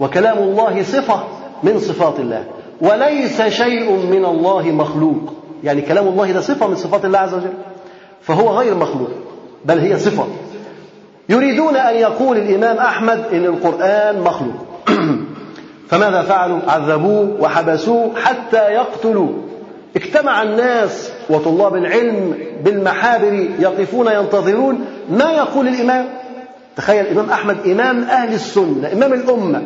وكلام 0.00 0.38
الله 0.38 0.82
صفة 0.82 1.22
من 1.62 1.78
صفات 1.78 2.20
الله. 2.20 2.44
وليس 2.80 3.42
شيء 3.42 3.90
من 3.92 4.24
الله 4.24 4.62
مخلوق. 4.62 5.34
يعني 5.64 5.80
كلام 5.82 6.08
الله 6.08 6.32
ده 6.32 6.40
صفة 6.40 6.66
من 6.66 6.76
صفات 6.76 7.04
الله 7.04 7.18
عز 7.18 7.34
وجل. 7.34 7.52
فهو 8.22 8.48
غير 8.48 8.74
مخلوق. 8.74 9.10
بل 9.64 9.78
هي 9.78 9.98
صفة. 9.98 10.24
يريدون 11.30 11.76
أن 11.76 11.96
يقول 11.96 12.36
الإمام 12.36 12.76
أحمد 12.76 13.24
إن 13.32 13.44
القرآن 13.44 14.20
مخلوق. 14.20 14.66
فماذا 15.90 16.22
فعلوا؟ 16.22 16.58
عذبوه 16.68 17.36
وحبسوه 17.40 18.16
حتى 18.16 18.56
يقتلوا 18.56 19.28
اجتمع 19.96 20.42
الناس 20.42 21.10
وطلاب 21.30 21.74
العلم 21.74 22.34
بالمحابر 22.64 23.48
يقفون 23.58 24.06
ينتظرون 24.06 24.84
ما 25.10 25.32
يقول 25.32 25.68
الإمام. 25.68 26.06
تخيل 26.76 27.06
الإمام 27.06 27.30
أحمد 27.30 27.56
إمام 27.66 28.02
أهل 28.02 28.34
السنة 28.34 28.92
إمام 28.92 29.12
الأمة. 29.12 29.62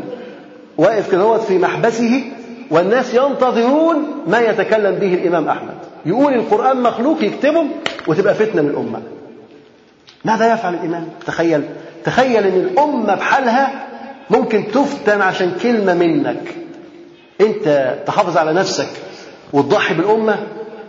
واقف 0.78 1.12
كده 1.12 1.38
في 1.38 1.58
محبسه 1.58 2.22
والناس 2.70 3.14
ينتظرون 3.14 4.06
ما 4.26 4.40
يتكلم 4.40 4.94
به 4.94 5.14
الإمام 5.14 5.48
أحمد. 5.48 5.74
يقول 6.06 6.34
القرآن 6.34 6.82
مخلوق 6.82 7.24
يكتبه 7.24 7.64
وتبقى 8.08 8.34
فتنة 8.34 8.62
من 8.62 8.68
ماذا 10.24 10.54
يفعل 10.54 10.74
الإمام؟ 10.74 11.08
تخيل 11.26 11.64
تخيل 12.04 12.46
أن 12.46 12.60
الأمة 12.60 13.14
بحالها 13.14 13.86
ممكن 14.30 14.64
تفتن 14.72 15.22
عشان 15.22 15.52
كلمة 15.62 15.94
منك. 15.94 16.54
أنت 17.40 17.94
تحافظ 18.06 18.36
على 18.36 18.52
نفسك 18.52 18.88
وتضحي 19.52 19.94
بالأمة 19.94 20.36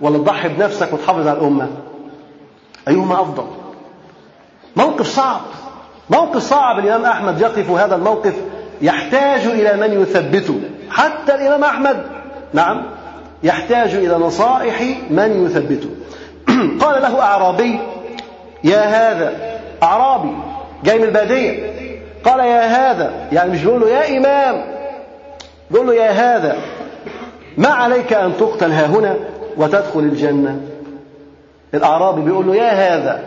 ولا 0.02 0.18
تضحي 0.18 0.50
بنفسك 0.50 0.94
وتحافظ 0.94 1.28
على 1.28 1.38
الأمة؟ 1.38 1.70
أيهما 2.88 3.22
أفضل؟ 3.22 3.48
موقف 4.76 5.08
صعب 5.08 5.42
موقف 6.10 6.42
صعب. 6.42 6.80
الإمام 6.80 7.06
أحمد 7.06 7.42
يقف 7.42 7.72
هذا 7.72 7.96
الموقف 7.96 8.34
يحتاج 8.82 9.46
إلى 9.46 9.88
من 9.88 10.02
يثبته. 10.02 10.62
حتى 10.90 11.36
الإمام 11.36 11.64
أحمد 11.64 12.04
نعم 12.54 12.86
يحتاج 13.44 13.96
إلى 13.96 14.16
نصائح 14.16 14.82
من 15.10 15.46
يثبته. 15.46 15.90
قال 16.86 17.02
له 17.02 17.22
أعرابي 17.22 17.80
يا 18.66 18.82
هذا 18.82 19.59
أعرابي 19.84 20.32
جاي 20.84 20.97
من 20.97 21.03
البادية. 21.03 21.76
قال 22.24 22.39
يا 22.39 22.66
هذا 22.66 23.13
يعني 23.32 23.51
مش 23.51 23.63
بيقول 23.63 23.82
له 23.82 23.89
يا 23.89 24.18
إمام 24.18 24.66
بيقول 25.72 25.88
له 25.88 25.93
يا 25.93 26.11
هذا 26.11 26.55
ما 27.57 27.70
عليك 27.70 28.13
أن 28.13 28.38
تقتل 28.38 28.72
ها 28.72 28.86
هنا 28.86 29.16
وتدخل 29.57 29.99
الجنة؟ 29.99 30.59
الأعرابي 31.74 32.22
بيقول 32.22 32.47
له 32.47 32.55
يا 32.55 32.72
هذا 32.72 33.20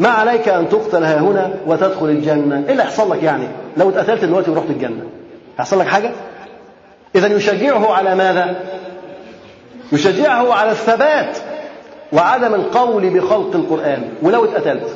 ما 0.00 0.08
عليك 0.08 0.48
أن 0.48 0.68
تقتل 0.68 1.04
ها 1.04 1.18
هنا 1.18 1.54
وتدخل 1.66 2.06
الجنة؟ 2.06 2.56
إيه 2.66 2.72
اللي 2.72 2.82
هيحصل 2.82 3.10
لك 3.12 3.22
يعني؟ 3.22 3.48
لو 3.76 3.90
اتقتلت 3.90 4.24
دلوقتي 4.24 4.50
ورحت 4.50 4.70
الجنة. 4.70 5.02
هيحصل 5.58 5.80
لك 5.80 5.86
حاجة؟ 5.86 6.10
إذا 7.14 7.26
يشجعه 7.26 7.94
على 7.94 8.14
ماذا؟ 8.14 8.54
يشجعه 9.92 10.54
على 10.54 10.70
الثبات. 10.70 11.38
وعدم 12.12 12.54
القول 12.54 13.10
بخلق 13.10 13.56
القرآن. 13.56 14.08
ولو 14.22 14.44
اتقتلت. 14.44 14.88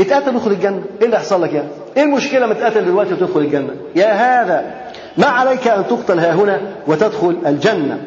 اتقتل 0.00 0.32
تدخل 0.32 0.50
الجنة. 0.50 0.82
إيه 1.00 1.06
اللي 1.06 1.16
هيحصل 1.16 1.42
لك 1.42 1.52
يعني 1.52 1.68
إيه 1.96 2.02
المشكلة 2.02 2.46
ما 2.46 2.54
تقتل 2.54 2.84
دلوقتي 2.84 3.14
وتدخل 3.14 3.40
الجنة؟ 3.40 3.70
يا 3.96 4.12
هذا 4.12 4.74
ما 5.16 5.26
عليك 5.26 5.68
أن 5.68 5.86
تقتل 5.86 6.18
ها 6.18 6.32
هنا 6.32 6.60
وتدخل 6.86 7.36
الجنة. 7.46 7.98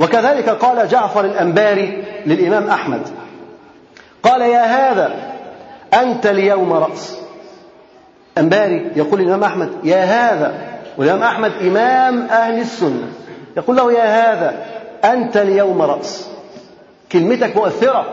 وكذلك 0.00 0.48
قال 0.48 0.88
جعفر 0.88 1.24
الأنباري 1.24 2.04
للإمام 2.26 2.68
أحمد. 2.70 3.00
قال 4.22 4.40
يا 4.40 4.62
هذا 4.62 5.10
أنت 5.94 6.26
اليوم 6.26 6.72
رأس. 6.72 7.18
أنباري 8.38 8.90
يقول 8.96 9.20
الإمام 9.20 9.44
أحمد 9.44 9.68
يا 9.84 10.04
هذا. 10.04 10.54
والإمام 10.98 11.22
أحمد 11.22 11.52
إمام 11.60 12.22
أهل 12.22 12.60
السنة. 12.60 13.08
يقول 13.56 13.76
له 13.76 13.92
يا 13.92 14.04
هذا 14.04 14.54
أنت 15.04 15.36
اليوم 15.36 15.82
رأس. 15.82 16.29
كلمتك 17.12 17.56
مؤثرة. 17.56 18.06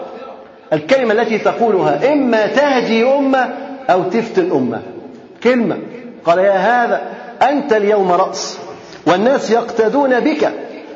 الكلمة 0.73 1.13
التي 1.13 1.37
تقولها 1.37 2.13
إما 2.13 2.47
تهدي 2.47 3.03
أمة 3.05 3.49
أو 3.89 4.03
تفتن 4.03 4.51
أمة. 4.51 4.81
كلمة. 5.43 5.77
قال 6.25 6.39
يا 6.39 6.57
هذا 6.57 7.01
أنت 7.41 7.73
اليوم 7.73 8.11
رأس 8.11 8.57
والناس 9.05 9.51
يقتدون 9.51 10.19
بك. 10.19 10.51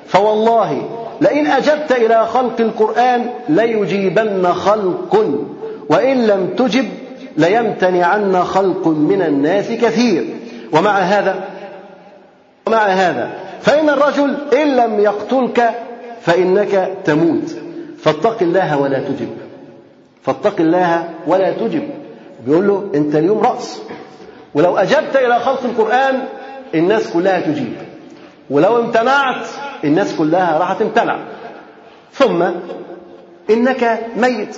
فوالله 0.07 0.89
لئن 1.21 1.47
أجبت 1.47 1.91
إلى 1.91 2.27
خلق 2.27 2.61
القرآن 2.61 3.29
ليجيبن 3.49 4.53
خلق 4.53 5.25
وإن 5.89 6.27
لم 6.27 6.47
تجب 6.57 6.85
ليمتنعن 7.37 8.43
خلق 8.43 8.87
من 8.87 9.21
الناس 9.21 9.71
كثير. 9.71 10.25
ومع 10.71 10.99
هذا 10.99 11.35
ومع 12.67 12.85
هذا 12.85 13.29
فإن 13.61 13.89
الرجل 13.89 14.35
إن 14.53 14.75
لم 14.75 14.99
يقتلك 14.99 15.71
فإنك 16.21 16.89
تموت. 17.05 17.60
فاتق 18.01 18.37
الله 18.41 18.79
ولا 18.81 18.99
تجب. 18.99 19.29
فاتق 20.23 20.55
الله 20.59 21.09
ولا 21.27 21.51
تجب. 21.51 21.89
بيقول 22.45 22.67
له 22.67 22.89
أنت 22.95 23.15
اليوم 23.15 23.39
رأس. 23.39 23.81
ولو 24.53 24.77
أجبت 24.77 25.15
إلى 25.15 25.39
خلق 25.39 25.63
القرآن 25.63 26.23
الناس 26.75 27.09
كلها 27.09 27.39
تجيب. 27.39 27.73
ولو 28.49 28.79
امتنعت 28.79 29.47
الناس 29.83 30.15
كلها 30.15 30.57
راح 30.57 30.73
تمتنع 30.73 31.19
ثم 32.13 32.43
إنك 33.49 33.99
ميت. 34.17 34.57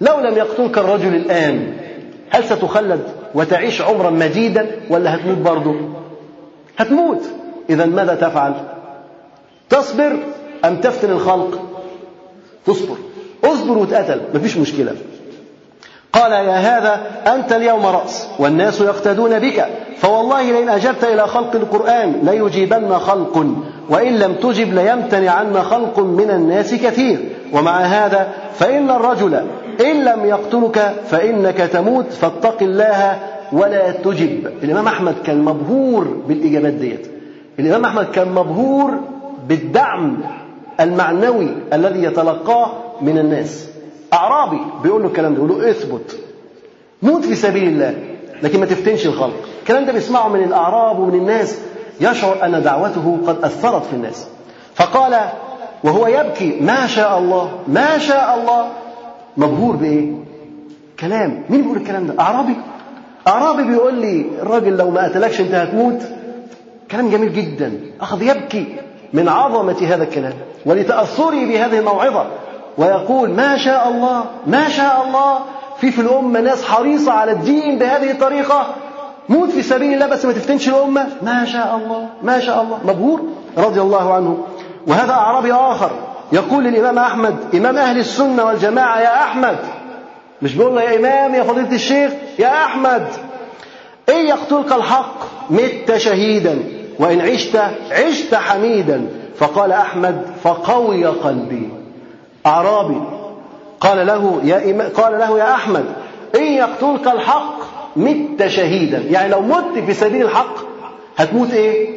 لو 0.00 0.20
لم 0.20 0.36
يقتلك 0.36 0.78
الرجل 0.78 1.14
الآن 1.14 1.72
هل 2.30 2.44
ستخلد 2.44 3.00
وتعيش 3.34 3.82
عمرا 3.82 4.10
مديدا 4.10 4.70
ولا 4.90 5.14
هتموت 5.14 5.38
برضه؟ 5.38 5.74
هتموت. 6.78 7.22
إذا 7.70 7.86
ماذا 7.86 8.14
تفعل؟ 8.14 8.54
تصبر 9.70 10.16
أم 10.64 10.76
تفتن 10.76 11.10
الخلق؟ 11.10 11.73
تصبر 12.66 12.96
اصبر 13.44 13.78
وتقتل 13.78 14.20
مفيش 14.34 14.56
مشكلة. 14.56 14.92
قال 16.12 16.32
يا 16.32 16.52
هذا 16.52 17.00
أنت 17.34 17.52
اليوم 17.52 17.86
رأس 17.86 18.28
والناس 18.38 18.80
يقتدون 18.80 19.38
بك. 19.38 19.66
فوالله 19.98 20.42
لئن 20.42 20.68
أجبت 20.68 21.04
إلى 21.04 21.26
خلق 21.26 21.56
القرآن 21.56 22.20
ليجيبن 22.22 22.98
خلق 22.98 23.46
وإن 23.90 24.18
لم 24.18 24.34
تجب 24.34 24.74
ليمتنعن 24.74 25.62
خلق 25.62 26.00
من 26.00 26.30
الناس 26.30 26.74
كثير. 26.74 27.18
ومع 27.52 27.80
هذا 27.80 28.28
فإن 28.54 28.90
الرجل 28.90 29.34
إن 29.80 30.04
لم 30.04 30.24
يقتلك 30.24 30.94
فإنك 31.08 31.56
تموت 31.56 32.12
فاتق 32.12 32.62
الله 32.62 33.18
ولا 33.52 33.90
تجب. 33.90 34.46
الإمام 34.62 34.86
أحمد 34.86 35.14
كان 35.24 35.38
مبهور 35.44 36.04
بالإجابات 36.28 36.72
ديت. 36.72 37.06
الإمام 37.58 37.84
أحمد 37.84 38.04
كان 38.04 38.28
مبهور 38.28 39.00
بالدعم 39.48 40.16
المعنوي 40.80 41.48
الذي 41.72 42.02
يتلقاه 42.02 42.72
من 43.00 43.18
الناس. 43.18 43.68
أعرابي 44.12 44.60
بيقول 44.82 45.02
له 45.02 45.08
الكلام 45.08 45.34
ده 45.34 45.42
بيقول 45.42 45.62
له 45.62 45.70
اثبت. 45.70 46.18
موت 47.02 47.24
في 47.24 47.34
سبيل 47.34 47.68
الله 47.68 47.94
لكن 48.42 48.60
ما 48.60 48.66
تفتنش 48.66 49.06
الخلق. 49.06 49.34
الكلام 49.62 49.84
ده 49.84 49.92
بيسمعه 49.92 50.28
من 50.28 50.42
الأعراب 50.42 50.98
ومن 50.98 51.14
الناس. 51.14 51.58
يشعر 52.00 52.44
أن 52.44 52.62
دعوته 52.62 53.18
قد 53.26 53.44
أثرت 53.44 53.86
في 53.86 53.92
الناس. 53.92 54.26
فقال 54.74 55.20
وهو 55.84 56.06
يبكي 56.06 56.60
ما 56.60 56.86
شاء 56.86 57.18
الله 57.18 57.50
ما 57.68 57.98
شاء 57.98 58.38
الله. 58.40 58.68
مبهور 59.36 59.76
بإيه؟ 59.76 60.12
كلام. 61.00 61.42
مين 61.50 61.62
بيقول 61.62 61.76
الكلام 61.76 62.06
ده؟ 62.06 62.14
أعرابي. 62.20 62.56
أعرابي 63.28 63.62
بيقول 63.62 63.94
لي 63.94 64.26
الراجل 64.42 64.76
لو 64.76 64.90
ما 64.90 65.04
قتلكش 65.04 65.40
أنت 65.40 65.54
هتموت. 65.54 66.02
كلام 66.90 67.10
جميل 67.10 67.32
جدا. 67.32 67.80
أخذ 68.00 68.22
يبكي. 68.22 68.76
من 69.14 69.28
عظمة 69.28 69.76
هذا 69.82 70.04
الكلام 70.04 70.34
ولتأثري 70.66 71.46
بهذه 71.46 71.78
الموعظة 71.78 72.26
ويقول 72.78 73.30
ما 73.30 73.56
شاء 73.56 73.88
الله 73.88 74.24
ما 74.46 74.68
شاء 74.68 75.04
الله 75.06 75.38
في 75.80 75.90
في 75.90 76.00
الأمة 76.00 76.40
ناس 76.40 76.64
حريصة 76.64 77.12
على 77.12 77.32
الدين 77.32 77.78
بهذه 77.78 78.10
الطريقة 78.10 78.66
موت 79.28 79.50
في 79.50 79.62
سبيل 79.62 79.94
الله 79.94 80.06
بس 80.06 80.24
ما 80.24 80.32
تفتنش 80.32 80.68
الأمة. 80.68 81.06
ما 81.22 81.44
شاء 81.44 81.76
الله 81.76 82.08
ما 82.22 82.40
شاء 82.40 82.62
الله. 82.62 82.78
مبهور؟ 82.84 83.22
رضي 83.58 83.80
الله 83.80 84.14
عنه. 84.14 84.38
وهذا 84.86 85.12
أعرابي 85.12 85.52
آخر 85.52 85.90
يقول 86.32 86.64
للإمام 86.64 86.98
أحمد 86.98 87.36
إمام 87.54 87.76
أهل 87.76 87.98
السنة 87.98 88.44
والجماعة 88.44 89.00
يا 89.00 89.22
أحمد. 89.22 89.56
مش 90.42 90.54
بيقول 90.54 90.74
له 90.74 90.82
يا 90.82 90.98
إمام 90.98 91.34
يا 91.34 91.42
فضيلة 91.42 91.72
الشيخ 91.72 92.12
يا 92.38 92.64
أحمد 92.64 93.06
إن 94.08 94.26
يقتلك 94.26 94.72
الحق 94.72 95.14
مت 95.50 95.96
شهيدا. 95.96 96.58
وإن 96.98 97.20
عشت 97.20 97.60
عشت 97.90 98.34
حميدا 98.34 99.06
فقال 99.36 99.72
أحمد 99.72 100.26
فقوي 100.44 101.04
قلبي. 101.06 101.68
أعرابي 102.46 103.00
قال 103.80 104.06
له 104.06 104.40
يا 104.44 104.70
إمام 104.70 104.88
قال 104.88 105.18
له 105.18 105.38
يا 105.38 105.54
أحمد 105.54 105.84
إن 106.34 106.42
يقتلك 106.42 107.06
الحق 107.06 107.54
مت 107.96 108.46
شهيدا. 108.46 108.98
يعني 108.98 109.28
لو 109.28 109.40
مت 109.40 109.78
في 109.86 109.94
سبيل 109.94 110.22
الحق 110.22 110.54
هتموت 111.16 111.52
إيه؟ 111.52 111.88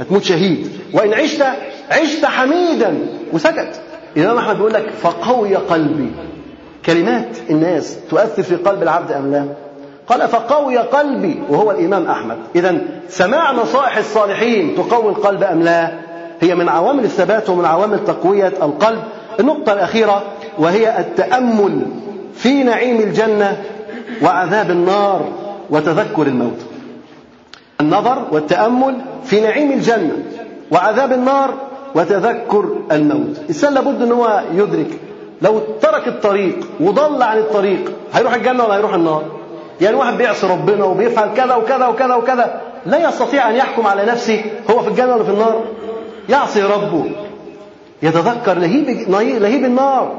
هتموت 0.00 0.22
شهيد. 0.22 0.70
وإن 0.92 1.14
عشت 1.14 1.46
عشت 1.90 2.24
حميدا 2.24 2.98
وسكت. 3.32 3.80
الإمام 4.16 4.38
أحمد 4.38 4.56
بيقول 4.56 4.74
لك 4.74 4.90
فقوي 5.02 5.54
قلبي. 5.54 6.10
كلمات 6.86 7.36
الناس 7.50 7.98
تؤثر 8.10 8.42
في 8.42 8.56
قلب 8.56 8.82
العبد 8.82 9.12
أم 9.12 9.32
لا؟ 9.32 9.46
قال 10.08 10.28
فقوي 10.28 10.78
قلبي 10.78 11.42
وهو 11.48 11.70
الإمام 11.70 12.06
أحمد. 12.06 12.36
إذا 12.56 12.78
سماع 13.08 13.52
نصائح 13.52 13.96
الصالحين 13.96 14.74
تقوي 14.76 15.08
القلب 15.08 15.42
أم 15.42 15.62
لا؟ 15.62 15.92
هي 16.40 16.54
من 16.54 16.68
عوامل 16.68 17.04
الثبات 17.04 17.50
ومن 17.50 17.64
عوامل 17.64 18.04
تقوية 18.04 18.52
القلب. 18.62 19.02
النقطة 19.40 19.72
الأخيرة 19.72 20.22
وهي 20.58 21.00
التأمل 21.00 21.82
في 22.34 22.62
نعيم 22.62 23.00
الجنة 23.00 23.62
وعذاب 24.22 24.70
النار 24.70 25.24
وتذكر 25.70 26.22
الموت. 26.22 26.58
النظر 27.80 28.22
والتأمل 28.32 28.94
في 29.24 29.40
نعيم 29.40 29.72
الجنة 29.72 30.16
وعذاب 30.70 31.12
النار 31.12 31.54
وتذكر 31.94 32.76
الموت. 32.92 33.38
الإنسان 33.38 33.74
لابد 33.74 34.02
أن 34.02 34.12
هو 34.12 34.42
يدرك. 34.54 34.90
لو 35.42 35.60
ترك 35.82 36.08
الطريق 36.08 36.68
وضل 36.80 37.22
عن 37.22 37.38
الطريق 37.38 37.92
هيروح 38.12 38.34
الجنة 38.34 38.64
ولا 38.64 38.76
هيروح 38.76 38.94
النار؟ 38.94 39.35
يعني 39.80 39.96
واحد 39.96 40.16
بيعصي 40.16 40.46
ربنا 40.46 40.84
وبيفعل 40.84 41.34
كذا 41.36 41.54
وكذا 41.54 41.86
وكذا 41.86 42.14
وكذا 42.14 42.60
لا 42.86 43.08
يستطيع 43.08 43.50
أن 43.50 43.56
يحكم 43.56 43.86
على 43.86 44.04
نفسه 44.04 44.44
هو 44.70 44.80
في 44.80 44.88
الجنة 44.88 45.14
ولا 45.14 45.24
في 45.24 45.30
النار؟ 45.30 45.64
يعصي 46.28 46.62
ربه. 46.62 47.04
يتذكر 48.02 48.58
لهيب, 48.58 49.10
لهيب 49.42 49.64
النار. 49.64 50.12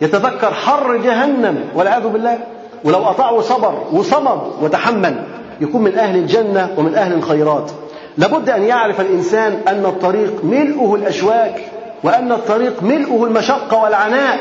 يتذكر 0.00 0.54
حر 0.54 0.96
جهنم 0.96 1.64
والعياذ 1.74 2.08
بالله. 2.08 2.38
ولو 2.84 2.98
أطاع 2.98 3.30
وصبر 3.30 3.82
وصمد 3.92 4.40
وتحمل 4.62 5.24
يكون 5.60 5.82
من 5.82 5.98
أهل 5.98 6.16
الجنة 6.16 6.70
ومن 6.76 6.94
أهل 6.94 7.12
الخيرات. 7.12 7.70
لابد 8.18 8.50
أن 8.50 8.62
يعرف 8.62 9.00
الإنسان 9.00 9.60
أن 9.68 9.86
الطريق 9.86 10.44
ملؤه 10.44 10.94
الأشواك 10.94 11.60
وأن 12.02 12.32
الطريق 12.32 12.82
ملؤه 12.82 13.24
المشقة 13.24 13.82
والعناء. 13.82 14.38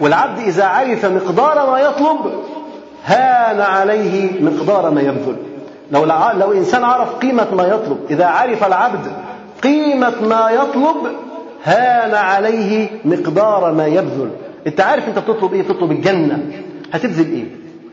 والعبد 0.00 0.38
إذا 0.38 0.64
عرف 0.64 1.04
مقدار 1.04 1.70
ما 1.70 1.80
يطلب 1.80 2.32
هان 3.04 3.60
عليه 3.60 4.42
مقدار 4.42 4.90
ما 4.90 5.00
يبذل. 5.00 5.36
لو 5.92 6.04
لو 6.34 6.52
إنسان 6.52 6.84
عرف 6.84 7.14
قيمة 7.14 7.54
ما 7.54 7.66
يطلب 7.66 7.98
إذا 8.10 8.26
عرف 8.26 8.64
العبد 8.66 9.12
قيمة 9.62 10.22
ما 10.22 10.50
يطلب 10.50 10.96
هان 11.64 12.14
عليه 12.14 12.88
مقدار 13.04 13.72
ما 13.72 13.86
يبذل. 13.86 14.30
أنت 14.66 14.80
عارف 14.80 15.08
أنت 15.08 15.18
بتطلب 15.18 15.54
إيه؟ 15.54 15.62
بتطلب 15.62 15.90
الجنة. 15.92 16.38
هتبذل 16.92 17.32
إيه؟ 17.32 17.44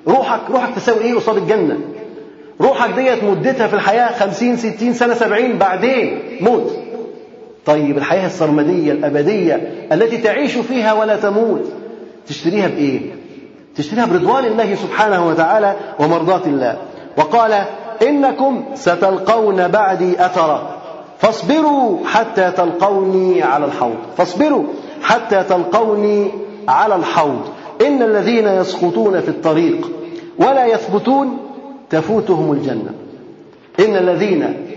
روحك 0.07 0.39
روحك 0.51 0.75
تساوي 0.75 1.01
إيه 1.01 1.13
قصاد 1.15 1.37
الجنة؟ 1.37 1.77
روحك 2.61 2.89
ديت 2.95 3.23
مدتها 3.23 3.67
في 3.67 3.73
الحياة 3.73 4.11
خمسين 4.11 4.57
ستين 4.57 4.93
سنة 4.93 5.13
سبعين 5.13 5.57
بعدين 5.57 6.21
موت. 6.41 6.71
طيب 7.65 7.97
الحياة 7.97 8.25
السرمدية 8.25 8.91
الأبدية 8.91 9.87
التي 9.91 10.17
تعيش 10.17 10.57
فيها 10.57 10.93
ولا 10.93 11.15
تموت 11.15 11.63
تشتريها 12.27 12.67
بإيه؟ 12.67 12.99
تشتريها 13.77 14.05
برضوان 14.05 14.45
الله 14.45 14.75
سبحانه 14.75 15.27
وتعالى 15.27 15.75
ومرضاة 15.99 16.41
الله. 16.45 16.77
وقال 17.17 17.63
إنكم 18.01 18.63
ستلقون 18.75 19.67
بعدي 19.67 20.25
أثرا. 20.25 20.75
فاصبروا 21.19 21.97
حتى 22.05 22.51
تلقوني 22.51 23.43
على 23.43 23.65
الحوض. 23.65 23.95
فاصبروا 24.17 24.63
حتى 25.01 25.43
تلقوني 25.43 26.31
على 26.67 26.95
الحوض. 26.95 27.41
إن 27.81 28.03
الذين 28.03 28.47
يسقطون 28.47 29.21
في 29.21 29.29
الطريق 29.29 29.91
ولا 30.39 30.65
يثبتون 30.65 31.37
تفوتهم 31.89 32.51
الجنة. 32.51 32.93
إن 33.79 33.95
الذين 33.95 34.67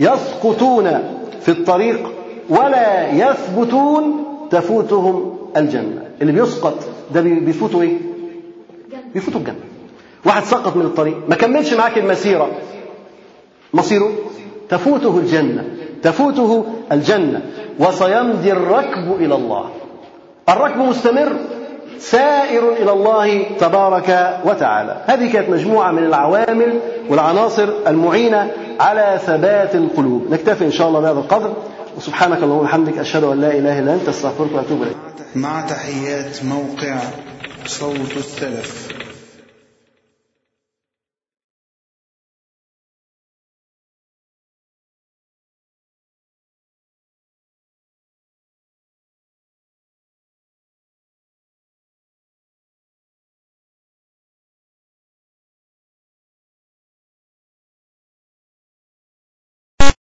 يسقطون 0.00 1.02
في 1.40 1.48
الطريق 1.48 2.12
ولا 2.50 3.10
يثبتون 3.10 4.24
تفوتهم 4.50 5.36
الجنة. 5.56 6.02
اللي 6.22 6.32
بيسقط 6.32 6.74
ده 7.14 7.20
بيفوتوا 7.20 7.82
إيه؟ 7.82 8.13
بيفوتوا 9.14 9.40
الجنة. 9.40 9.64
واحد 10.24 10.44
سقط 10.44 10.76
من 10.76 10.82
الطريق 10.82 11.16
ما 11.28 11.34
كملش 11.34 11.72
معاك 11.72 11.98
المسيرة. 11.98 12.50
مصيره؟ 13.74 14.12
تفوته 14.68 15.18
الجنة 15.18 15.64
تفوته 16.02 16.64
الجنة. 16.92 17.42
وسيمضي 17.78 18.52
الركب 18.52 19.16
إلى 19.20 19.34
الله. 19.34 19.70
الركب 20.48 20.78
مستمر 20.78 21.36
سائر 21.98 22.72
إلى 22.72 22.92
الله 22.92 23.42
تبارك 23.58 24.40
وتعالى. 24.44 25.04
هذه 25.06 25.32
كانت 25.32 25.48
مجموعة 25.48 25.90
من 25.92 26.04
العوامل 26.04 26.80
والعناصر 27.10 27.68
المعينة 27.86 28.50
على 28.80 29.20
ثبات 29.26 29.74
القلوب. 29.74 30.26
نكتفي 30.30 30.64
إن 30.64 30.72
شاء 30.72 30.88
الله 30.88 31.00
بهذا 31.00 31.18
القدر. 31.18 31.52
وسبحانك 31.96 32.42
اللهم 32.42 32.58
وبحمدك 32.58 32.98
أشهد 32.98 33.24
أن 33.24 33.40
لا 33.40 33.50
إله 33.50 33.78
إلا 33.78 33.94
أنت 33.94 34.08
أستغفرك 34.08 34.52
وأتوب 34.54 34.82
إليك. 34.82 34.96
مع 35.36 35.60
تحيات 35.60 36.44
موقع 36.44 36.98
صوت 37.66 38.16
السلف. 38.16 39.03